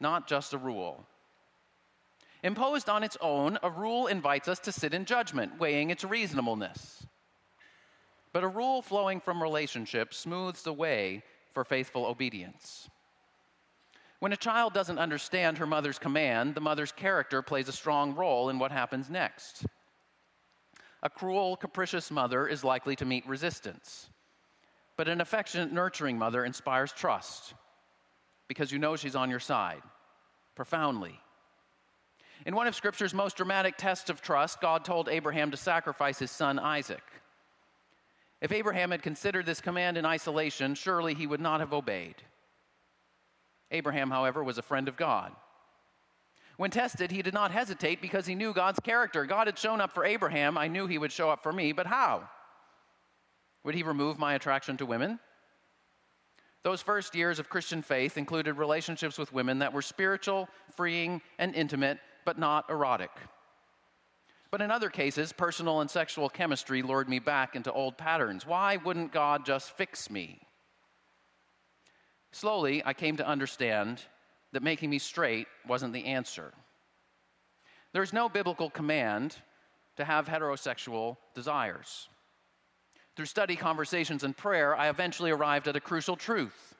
not 0.00 0.26
just 0.26 0.54
a 0.54 0.58
rule. 0.58 1.04
Imposed 2.42 2.88
on 2.88 3.04
its 3.04 3.18
own, 3.20 3.58
a 3.62 3.70
rule 3.70 4.06
invites 4.06 4.48
us 4.48 4.60
to 4.60 4.72
sit 4.72 4.94
in 4.94 5.04
judgment, 5.04 5.60
weighing 5.60 5.90
its 5.90 6.04
reasonableness. 6.04 7.06
But 8.38 8.44
a 8.44 8.56
rule 8.56 8.82
flowing 8.82 9.18
from 9.18 9.42
relationship 9.42 10.14
smooths 10.14 10.62
the 10.62 10.72
way 10.72 11.24
for 11.54 11.64
faithful 11.64 12.06
obedience. 12.06 12.88
When 14.20 14.32
a 14.32 14.36
child 14.36 14.74
doesn't 14.74 15.00
understand 15.00 15.58
her 15.58 15.66
mother's 15.66 15.98
command, 15.98 16.54
the 16.54 16.60
mother's 16.60 16.92
character 16.92 17.42
plays 17.42 17.66
a 17.68 17.72
strong 17.72 18.14
role 18.14 18.48
in 18.48 18.60
what 18.60 18.70
happens 18.70 19.10
next. 19.10 19.66
A 21.02 21.10
cruel, 21.10 21.56
capricious 21.56 22.12
mother 22.12 22.46
is 22.46 22.62
likely 22.62 22.94
to 22.94 23.04
meet 23.04 23.26
resistance. 23.26 24.08
But 24.96 25.08
an 25.08 25.20
affectionate, 25.20 25.72
nurturing 25.72 26.16
mother 26.16 26.44
inspires 26.44 26.92
trust 26.92 27.54
because 28.46 28.70
you 28.70 28.78
know 28.78 28.94
she's 28.94 29.16
on 29.16 29.30
your 29.30 29.40
side 29.40 29.82
profoundly. 30.54 31.18
In 32.46 32.54
one 32.54 32.68
of 32.68 32.76
Scripture's 32.76 33.14
most 33.14 33.36
dramatic 33.36 33.76
tests 33.76 34.08
of 34.08 34.22
trust, 34.22 34.60
God 34.60 34.84
told 34.84 35.08
Abraham 35.08 35.50
to 35.50 35.56
sacrifice 35.56 36.20
his 36.20 36.30
son 36.30 36.60
Isaac. 36.60 37.02
If 38.40 38.52
Abraham 38.52 38.92
had 38.92 39.02
considered 39.02 39.46
this 39.46 39.60
command 39.60 39.96
in 39.96 40.06
isolation, 40.06 40.74
surely 40.74 41.14
he 41.14 41.26
would 41.26 41.40
not 41.40 41.60
have 41.60 41.72
obeyed. 41.72 42.16
Abraham, 43.70 44.10
however, 44.10 44.42
was 44.44 44.58
a 44.58 44.62
friend 44.62 44.88
of 44.88 44.96
God. 44.96 45.32
When 46.56 46.70
tested, 46.70 47.10
he 47.10 47.22
did 47.22 47.34
not 47.34 47.50
hesitate 47.50 48.00
because 48.00 48.26
he 48.26 48.34
knew 48.34 48.52
God's 48.52 48.80
character. 48.80 49.24
God 49.24 49.46
had 49.46 49.58
shown 49.58 49.80
up 49.80 49.92
for 49.92 50.04
Abraham. 50.04 50.58
I 50.58 50.68
knew 50.68 50.86
he 50.86 50.98
would 50.98 51.12
show 51.12 51.30
up 51.30 51.42
for 51.42 51.52
me, 51.52 51.72
but 51.72 51.86
how? 51.86 52.28
Would 53.64 53.74
he 53.74 53.82
remove 53.82 54.18
my 54.18 54.34
attraction 54.34 54.76
to 54.78 54.86
women? 54.86 55.20
Those 56.64 56.82
first 56.82 57.14
years 57.14 57.38
of 57.38 57.48
Christian 57.48 57.82
faith 57.82 58.18
included 58.18 58.54
relationships 58.54 59.18
with 59.18 59.32
women 59.32 59.60
that 59.60 59.72
were 59.72 59.82
spiritual, 59.82 60.48
freeing, 60.74 61.22
and 61.38 61.54
intimate, 61.54 61.98
but 62.24 62.38
not 62.38 62.68
erotic. 62.68 63.10
But 64.50 64.62
in 64.62 64.70
other 64.70 64.88
cases, 64.88 65.32
personal 65.32 65.80
and 65.80 65.90
sexual 65.90 66.28
chemistry 66.28 66.82
lured 66.82 67.08
me 67.08 67.18
back 67.18 67.54
into 67.54 67.72
old 67.72 67.98
patterns. 67.98 68.46
Why 68.46 68.76
wouldn't 68.76 69.12
God 69.12 69.44
just 69.44 69.76
fix 69.76 70.10
me? 70.10 70.40
Slowly, 72.32 72.82
I 72.84 72.94
came 72.94 73.16
to 73.16 73.26
understand 73.26 74.02
that 74.52 74.62
making 74.62 74.88
me 74.88 74.98
straight 74.98 75.46
wasn't 75.66 75.92
the 75.92 76.06
answer. 76.06 76.52
There's 77.92 78.12
no 78.12 78.28
biblical 78.28 78.70
command 78.70 79.36
to 79.96 80.04
have 80.04 80.26
heterosexual 80.26 81.18
desires. 81.34 82.08
Through 83.16 83.26
study, 83.26 83.56
conversations, 83.56 84.24
and 84.24 84.36
prayer, 84.36 84.76
I 84.76 84.88
eventually 84.88 85.30
arrived 85.30 85.68
at 85.68 85.76
a 85.76 85.80
crucial 85.80 86.16
truth. 86.16 86.74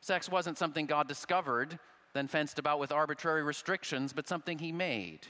Sex 0.00 0.28
wasn't 0.28 0.58
something 0.58 0.86
God 0.86 1.06
discovered, 1.06 1.78
then 2.12 2.26
fenced 2.26 2.58
about 2.58 2.80
with 2.80 2.92
arbitrary 2.92 3.42
restrictions, 3.42 4.12
but 4.12 4.28
something 4.28 4.58
He 4.58 4.72
made 4.72 5.28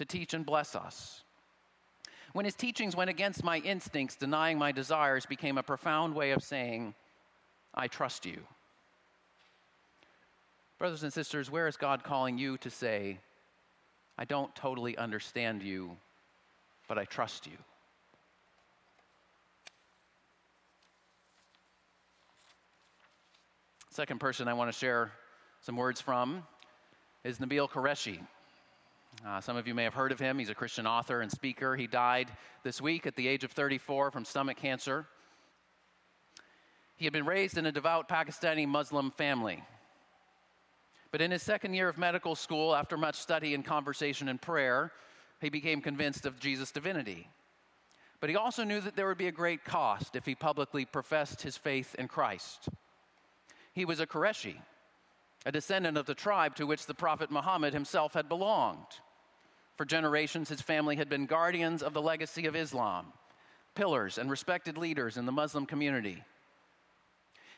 to 0.00 0.06
teach 0.06 0.32
and 0.32 0.46
bless 0.46 0.74
us. 0.74 1.24
When 2.32 2.46
his 2.46 2.54
teachings 2.54 2.96
went 2.96 3.10
against 3.10 3.44
my 3.44 3.58
instincts, 3.58 4.16
denying 4.16 4.56
my 4.58 4.72
desires 4.72 5.26
became 5.26 5.58
a 5.58 5.62
profound 5.62 6.14
way 6.14 6.30
of 6.30 6.42
saying, 6.42 6.94
I 7.74 7.86
trust 7.86 8.24
you. 8.24 8.38
Brothers 10.78 11.02
and 11.02 11.12
sisters, 11.12 11.50
where 11.50 11.68
is 11.68 11.76
God 11.76 12.02
calling 12.02 12.38
you 12.38 12.56
to 12.58 12.70
say, 12.70 13.18
I 14.16 14.24
don't 14.24 14.54
totally 14.54 14.96
understand 14.96 15.62
you, 15.62 15.98
but 16.88 16.96
I 16.96 17.04
trust 17.04 17.46
you? 17.46 17.58
Second 23.90 24.18
person 24.18 24.48
I 24.48 24.54
want 24.54 24.72
to 24.72 24.78
share 24.78 25.12
some 25.60 25.76
words 25.76 26.00
from 26.00 26.42
is 27.22 27.36
Nabeel 27.36 27.68
Qureshi. 27.68 28.18
Uh, 29.26 29.40
some 29.40 29.56
of 29.56 29.68
you 29.68 29.74
may 29.74 29.84
have 29.84 29.94
heard 29.94 30.12
of 30.12 30.18
him. 30.18 30.38
He's 30.38 30.48
a 30.48 30.54
Christian 30.54 30.86
author 30.86 31.20
and 31.20 31.30
speaker. 31.30 31.76
He 31.76 31.86
died 31.86 32.28
this 32.62 32.80
week 32.80 33.06
at 33.06 33.16
the 33.16 33.28
age 33.28 33.44
of 33.44 33.52
34 33.52 34.10
from 34.10 34.24
stomach 34.24 34.56
cancer. 34.56 35.06
He 36.96 37.04
had 37.04 37.12
been 37.12 37.26
raised 37.26 37.58
in 37.58 37.66
a 37.66 37.72
devout 37.72 38.08
Pakistani 38.08 38.66
Muslim 38.66 39.10
family. 39.10 39.62
But 41.12 41.20
in 41.20 41.30
his 41.30 41.42
second 41.42 41.74
year 41.74 41.88
of 41.88 41.98
medical 41.98 42.34
school, 42.34 42.74
after 42.74 42.96
much 42.96 43.16
study 43.16 43.54
and 43.54 43.64
conversation 43.64 44.28
and 44.28 44.40
prayer, 44.40 44.92
he 45.40 45.48
became 45.48 45.80
convinced 45.80 46.24
of 46.24 46.38
Jesus' 46.38 46.70
divinity. 46.70 47.28
But 48.20 48.30
he 48.30 48.36
also 48.36 48.64
knew 48.64 48.80
that 48.80 48.96
there 48.96 49.08
would 49.08 49.18
be 49.18 49.28
a 49.28 49.32
great 49.32 49.64
cost 49.64 50.14
if 50.14 50.26
he 50.26 50.34
publicly 50.34 50.84
professed 50.84 51.42
his 51.42 51.56
faith 51.56 51.94
in 51.98 52.06
Christ. 52.06 52.68
He 53.72 53.84
was 53.84 54.00
a 54.00 54.06
Qureshi, 54.06 54.56
a 55.46 55.52
descendant 55.52 55.96
of 55.96 56.06
the 56.06 56.14
tribe 56.14 56.54
to 56.56 56.66
which 56.66 56.86
the 56.86 56.94
Prophet 56.94 57.30
Muhammad 57.30 57.72
himself 57.72 58.12
had 58.14 58.28
belonged. 58.28 58.86
For 59.76 59.84
generations, 59.86 60.48
his 60.48 60.60
family 60.60 60.96
had 60.96 61.08
been 61.08 61.26
guardians 61.26 61.82
of 61.82 61.94
the 61.94 62.02
legacy 62.02 62.46
of 62.46 62.54
Islam, 62.54 63.12
pillars 63.74 64.18
and 64.18 64.30
respected 64.30 64.76
leaders 64.76 65.16
in 65.16 65.24
the 65.24 65.32
Muslim 65.32 65.64
community. 65.64 66.22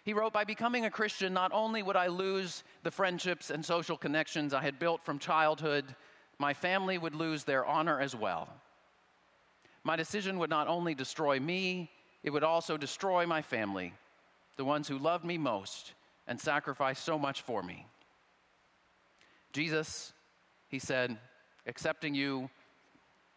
He 0.05 0.13
wrote, 0.13 0.33
By 0.33 0.45
becoming 0.45 0.85
a 0.85 0.91
Christian, 0.91 1.33
not 1.33 1.53
only 1.53 1.83
would 1.83 1.97
I 1.97 2.07
lose 2.07 2.63
the 2.85 2.91
friendships 2.91 3.51
and 3.51 3.65
social 3.65 3.97
connections 3.97 4.55
I 4.55 4.63
had 4.63 4.79
built 4.79 5.05
from 5.05 5.19
childhood, 5.19 5.85
my 6.39 6.55
family 6.55 6.99
would 6.99 7.15
lose 7.15 7.43
their 7.43 7.67
honor 7.67 8.01
as 8.01 8.15
well. 8.15 8.49
My 9.85 9.97
decision 9.97 10.39
would 10.39 10.51
not 10.51 10.69
only 10.69 10.95
destroy 10.95 11.41
me, 11.41 11.91
it 12.23 12.31
would 12.31 12.45
also 12.45 12.77
destroy 12.77 13.27
my 13.27 13.43
family, 13.43 13.93
the 14.57 14.65
ones 14.65 14.87
who 14.87 14.99
loved 14.99 15.25
me 15.25 15.39
most 15.39 15.95
and 16.27 16.41
sacrificed 16.41 17.05
so 17.05 17.19
much 17.19 17.43
for 17.43 17.63
me. 17.63 17.87
Jesus, 19.53 20.13
he 20.69 20.79
said, 20.79 21.19
accepting 21.67 22.15
you 22.15 22.49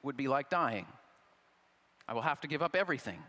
would 0.04 0.16
be 0.16 0.28
like 0.28 0.50
dying. 0.50 0.86
I 2.08 2.14
will 2.14 2.22
have 2.22 2.42
to 2.42 2.48
give 2.48 2.62
up 2.62 2.76
everything. 2.76 3.22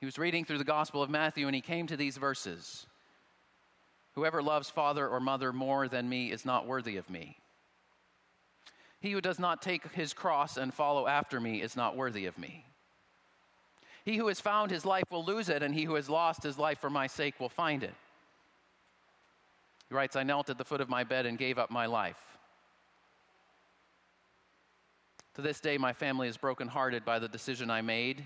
He 0.00 0.06
was 0.06 0.18
reading 0.18 0.44
through 0.44 0.58
the 0.58 0.64
Gospel 0.64 1.02
of 1.02 1.08
Matthew 1.08 1.46
and 1.46 1.54
he 1.54 1.62
came 1.62 1.86
to 1.86 1.96
these 1.96 2.16
verses 2.16 2.86
Whoever 4.16 4.42
loves 4.42 4.70
father 4.70 5.06
or 5.06 5.20
mother 5.20 5.52
more 5.52 5.88
than 5.88 6.08
me 6.08 6.32
is 6.32 6.46
not 6.46 6.66
worthy 6.66 6.96
of 6.96 7.10
me. 7.10 7.36
He 8.98 9.12
who 9.12 9.20
does 9.20 9.38
not 9.38 9.60
take 9.60 9.92
his 9.92 10.14
cross 10.14 10.56
and 10.56 10.72
follow 10.72 11.06
after 11.06 11.38
me 11.38 11.60
is 11.60 11.76
not 11.76 11.96
worthy 11.96 12.24
of 12.24 12.38
me. 12.38 12.64
He 14.06 14.16
who 14.16 14.28
has 14.28 14.40
found 14.40 14.70
his 14.70 14.86
life 14.86 15.10
will 15.10 15.24
lose 15.24 15.48
it, 15.48 15.64
and 15.64 15.74
he 15.74 15.82
who 15.82 15.96
has 15.96 16.08
lost 16.08 16.44
his 16.44 16.58
life 16.58 16.78
for 16.78 16.88
my 16.88 17.08
sake 17.08 17.40
will 17.40 17.48
find 17.48 17.82
it. 17.82 17.92
He 19.88 19.96
writes, 19.96 20.14
I 20.14 20.22
knelt 20.22 20.48
at 20.48 20.58
the 20.58 20.64
foot 20.64 20.80
of 20.80 20.88
my 20.88 21.02
bed 21.02 21.26
and 21.26 21.36
gave 21.36 21.58
up 21.58 21.72
my 21.72 21.86
life. 21.86 22.38
To 25.34 25.42
this 25.42 25.58
day, 25.58 25.76
my 25.76 25.92
family 25.92 26.28
is 26.28 26.36
brokenhearted 26.36 27.04
by 27.04 27.18
the 27.18 27.26
decision 27.26 27.68
I 27.68 27.82
made, 27.82 28.22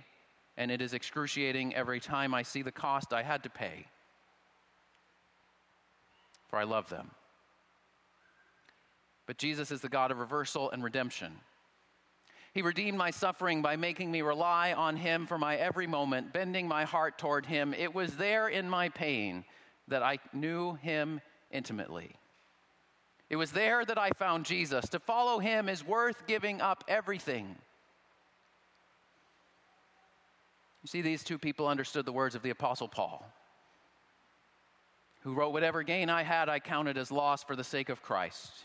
and 0.58 0.70
it 0.70 0.82
is 0.82 0.92
excruciating 0.92 1.74
every 1.74 1.98
time 1.98 2.34
I 2.34 2.42
see 2.42 2.60
the 2.60 2.70
cost 2.70 3.14
I 3.14 3.22
had 3.22 3.42
to 3.44 3.50
pay. 3.50 3.86
For 6.48 6.58
I 6.58 6.64
love 6.64 6.90
them. 6.90 7.10
But 9.24 9.38
Jesus 9.38 9.70
is 9.70 9.80
the 9.80 9.88
God 9.88 10.10
of 10.10 10.18
reversal 10.18 10.70
and 10.72 10.84
redemption. 10.84 11.32
He 12.52 12.62
redeemed 12.62 12.98
my 12.98 13.10
suffering 13.10 13.62
by 13.62 13.76
making 13.76 14.10
me 14.10 14.22
rely 14.22 14.72
on 14.72 14.96
Him 14.96 15.26
for 15.26 15.38
my 15.38 15.56
every 15.56 15.86
moment, 15.86 16.32
bending 16.32 16.66
my 16.66 16.84
heart 16.84 17.16
toward 17.16 17.46
Him. 17.46 17.72
It 17.74 17.94
was 17.94 18.16
there 18.16 18.48
in 18.48 18.68
my 18.68 18.88
pain 18.88 19.44
that 19.86 20.02
I 20.02 20.18
knew 20.32 20.74
Him 20.74 21.20
intimately. 21.52 22.16
It 23.28 23.36
was 23.36 23.52
there 23.52 23.84
that 23.84 23.98
I 23.98 24.10
found 24.10 24.44
Jesus. 24.44 24.88
To 24.88 24.98
follow 24.98 25.38
Him 25.38 25.68
is 25.68 25.86
worth 25.86 26.26
giving 26.26 26.60
up 26.60 26.82
everything. 26.88 27.54
You 30.82 30.88
see, 30.88 31.02
these 31.02 31.22
two 31.22 31.38
people 31.38 31.68
understood 31.68 32.04
the 32.04 32.12
words 32.12 32.34
of 32.34 32.42
the 32.42 32.50
Apostle 32.50 32.88
Paul, 32.88 33.24
who 35.20 35.34
wrote, 35.34 35.52
Whatever 35.52 35.84
gain 35.84 36.10
I 36.10 36.24
had, 36.24 36.48
I 36.48 36.58
counted 36.58 36.98
as 36.98 37.12
loss 37.12 37.44
for 37.44 37.54
the 37.54 37.62
sake 37.62 37.90
of 37.90 38.02
Christ. 38.02 38.64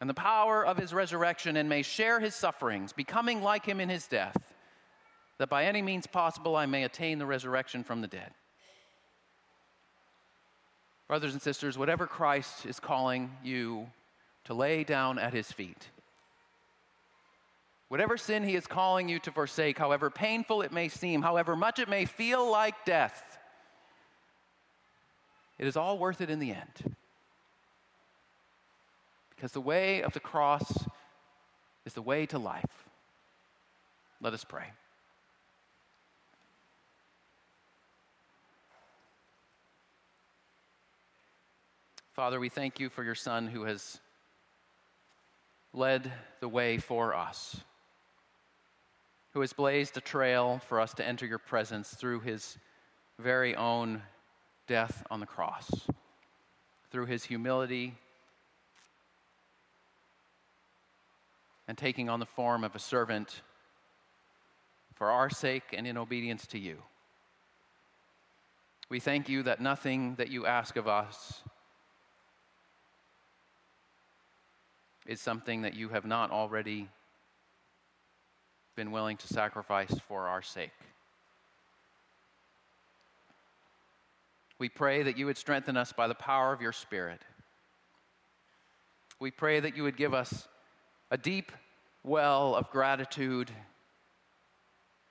and 0.00 0.10
the 0.10 0.14
power 0.14 0.64
of 0.64 0.76
his 0.76 0.92
resurrection 0.92 1.56
and 1.56 1.68
may 1.68 1.82
share 1.82 2.20
his 2.20 2.34
sufferings, 2.34 2.92
becoming 2.92 3.42
like 3.42 3.64
him 3.64 3.80
in 3.80 3.88
his 3.88 4.06
death, 4.06 4.36
that 5.38 5.48
by 5.48 5.64
any 5.64 5.82
means 5.82 6.06
possible 6.06 6.56
I 6.56 6.66
may 6.66 6.84
attain 6.84 7.18
the 7.18 7.26
resurrection 7.26 7.82
from 7.82 8.00
the 8.00 8.06
dead. 8.06 8.30
Brothers 11.08 11.32
and 11.32 11.42
sisters, 11.42 11.78
whatever 11.78 12.06
Christ 12.06 12.66
is 12.66 12.80
calling 12.80 13.30
you 13.42 13.86
to 14.44 14.54
lay 14.54 14.84
down 14.84 15.18
at 15.18 15.32
his 15.32 15.50
feet, 15.52 15.88
whatever 17.88 18.16
sin 18.16 18.42
he 18.42 18.56
is 18.56 18.66
calling 18.66 19.08
you 19.08 19.18
to 19.20 19.30
forsake, 19.30 19.78
however 19.78 20.10
painful 20.10 20.62
it 20.62 20.72
may 20.72 20.88
seem, 20.88 21.22
however 21.22 21.54
much 21.54 21.78
it 21.78 21.88
may 21.88 22.04
feel 22.04 22.50
like 22.50 22.84
death, 22.84 23.38
it 25.58 25.66
is 25.66 25.76
all 25.76 25.98
worth 25.98 26.20
it 26.20 26.28
in 26.28 26.38
the 26.38 26.50
end. 26.50 26.96
Because 29.36 29.52
the 29.52 29.60
way 29.60 30.02
of 30.02 30.14
the 30.14 30.20
cross 30.20 30.86
is 31.84 31.92
the 31.92 32.02
way 32.02 32.26
to 32.26 32.38
life. 32.38 32.64
Let 34.20 34.32
us 34.32 34.44
pray. 34.44 34.64
Father, 42.14 42.40
we 42.40 42.48
thank 42.48 42.80
you 42.80 42.88
for 42.88 43.04
your 43.04 43.14
Son 43.14 43.46
who 43.46 43.64
has 43.64 44.00
led 45.74 46.10
the 46.40 46.48
way 46.48 46.78
for 46.78 47.14
us, 47.14 47.60
who 49.34 49.42
has 49.42 49.52
blazed 49.52 49.98
a 49.98 50.00
trail 50.00 50.62
for 50.66 50.80
us 50.80 50.94
to 50.94 51.06
enter 51.06 51.26
your 51.26 51.38
presence 51.38 51.90
through 51.90 52.20
his 52.20 52.56
very 53.18 53.54
own 53.54 54.00
death 54.66 55.04
on 55.10 55.20
the 55.20 55.26
cross, 55.26 55.70
through 56.90 57.04
his 57.04 57.24
humility 57.24 57.92
and 61.68 61.76
taking 61.76 62.08
on 62.08 62.20
the 62.20 62.26
form 62.26 62.64
of 62.64 62.74
a 62.74 62.78
servant 62.78 63.42
for 64.94 65.10
our 65.10 65.28
sake 65.28 65.64
and 65.72 65.86
in 65.86 65.96
obedience 65.96 66.46
to 66.46 66.58
you. 66.58 66.76
We 68.88 69.00
thank 69.00 69.28
you 69.28 69.42
that 69.42 69.60
nothing 69.60 70.14
that 70.16 70.30
you 70.30 70.46
ask 70.46 70.76
of 70.76 70.86
us 70.86 71.42
is 75.06 75.20
something 75.20 75.62
that 75.62 75.74
you 75.74 75.88
have 75.88 76.06
not 76.06 76.30
already 76.30 76.88
been 78.76 78.92
willing 78.92 79.16
to 79.16 79.26
sacrifice 79.26 79.94
for 80.06 80.28
our 80.28 80.42
sake. 80.42 80.70
We 84.58 84.68
pray 84.68 85.02
that 85.02 85.18
you 85.18 85.26
would 85.26 85.36
strengthen 85.36 85.76
us 85.76 85.92
by 85.92 86.08
the 86.08 86.14
power 86.14 86.52
of 86.52 86.62
your 86.62 86.72
Spirit. 86.72 87.20
We 89.18 89.30
pray 89.30 89.60
that 89.60 89.76
you 89.76 89.82
would 89.82 89.96
give 89.96 90.14
us 90.14 90.48
a 91.10 91.16
deep 91.16 91.52
well 92.02 92.54
of 92.54 92.70
gratitude 92.70 93.50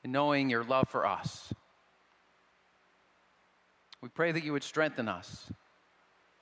in 0.03 0.11
knowing 0.11 0.49
your 0.49 0.63
love 0.63 0.87
for 0.89 1.05
us. 1.05 1.53
We 4.01 4.09
pray 4.09 4.31
that 4.31 4.43
you 4.43 4.53
would 4.53 4.63
strengthen 4.63 5.07
us 5.07 5.51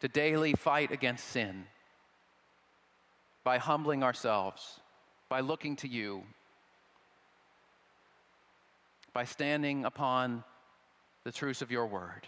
to 0.01 0.08
daily 0.08 0.54
fight 0.54 0.91
against 0.91 1.30
sin 1.30 1.66
by 3.43 3.58
humbling 3.58 4.04
ourselves, 4.04 4.80
by 5.30 5.39
looking 5.39 5.76
to 5.78 5.88
you, 5.88 6.24
by 9.14 9.24
standing 9.24 9.86
upon 9.86 10.43
the 11.24 11.32
truth 11.32 11.62
of 11.62 11.72
your 11.72 11.88
word. 11.88 12.28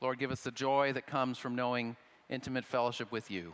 Lord, 0.00 0.18
give 0.18 0.30
us 0.30 0.42
the 0.42 0.50
joy 0.50 0.92
that 0.92 1.06
comes 1.06 1.38
from 1.38 1.56
knowing 1.56 1.96
intimate 2.28 2.64
fellowship 2.64 3.10
with 3.12 3.30
you. 3.30 3.52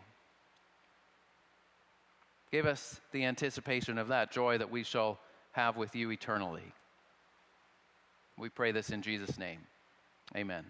Give 2.51 2.67
us 2.67 3.01
the 3.13 3.25
anticipation 3.25 3.99
of 3.99 4.09
that 4.09 4.33
joy 4.33 4.59
that 4.59 4.71
we 4.71 4.83
shall 4.83 5.19
have 5.53 5.77
with 5.77 5.95
you 5.95 6.11
eternally. 6.11 6.73
We 8.37 8.49
pray 8.49 8.73
this 8.73 8.91
in 8.91 9.03
Jesus' 9.03 9.39
name. 9.39 9.61
Amen. 10.37 10.65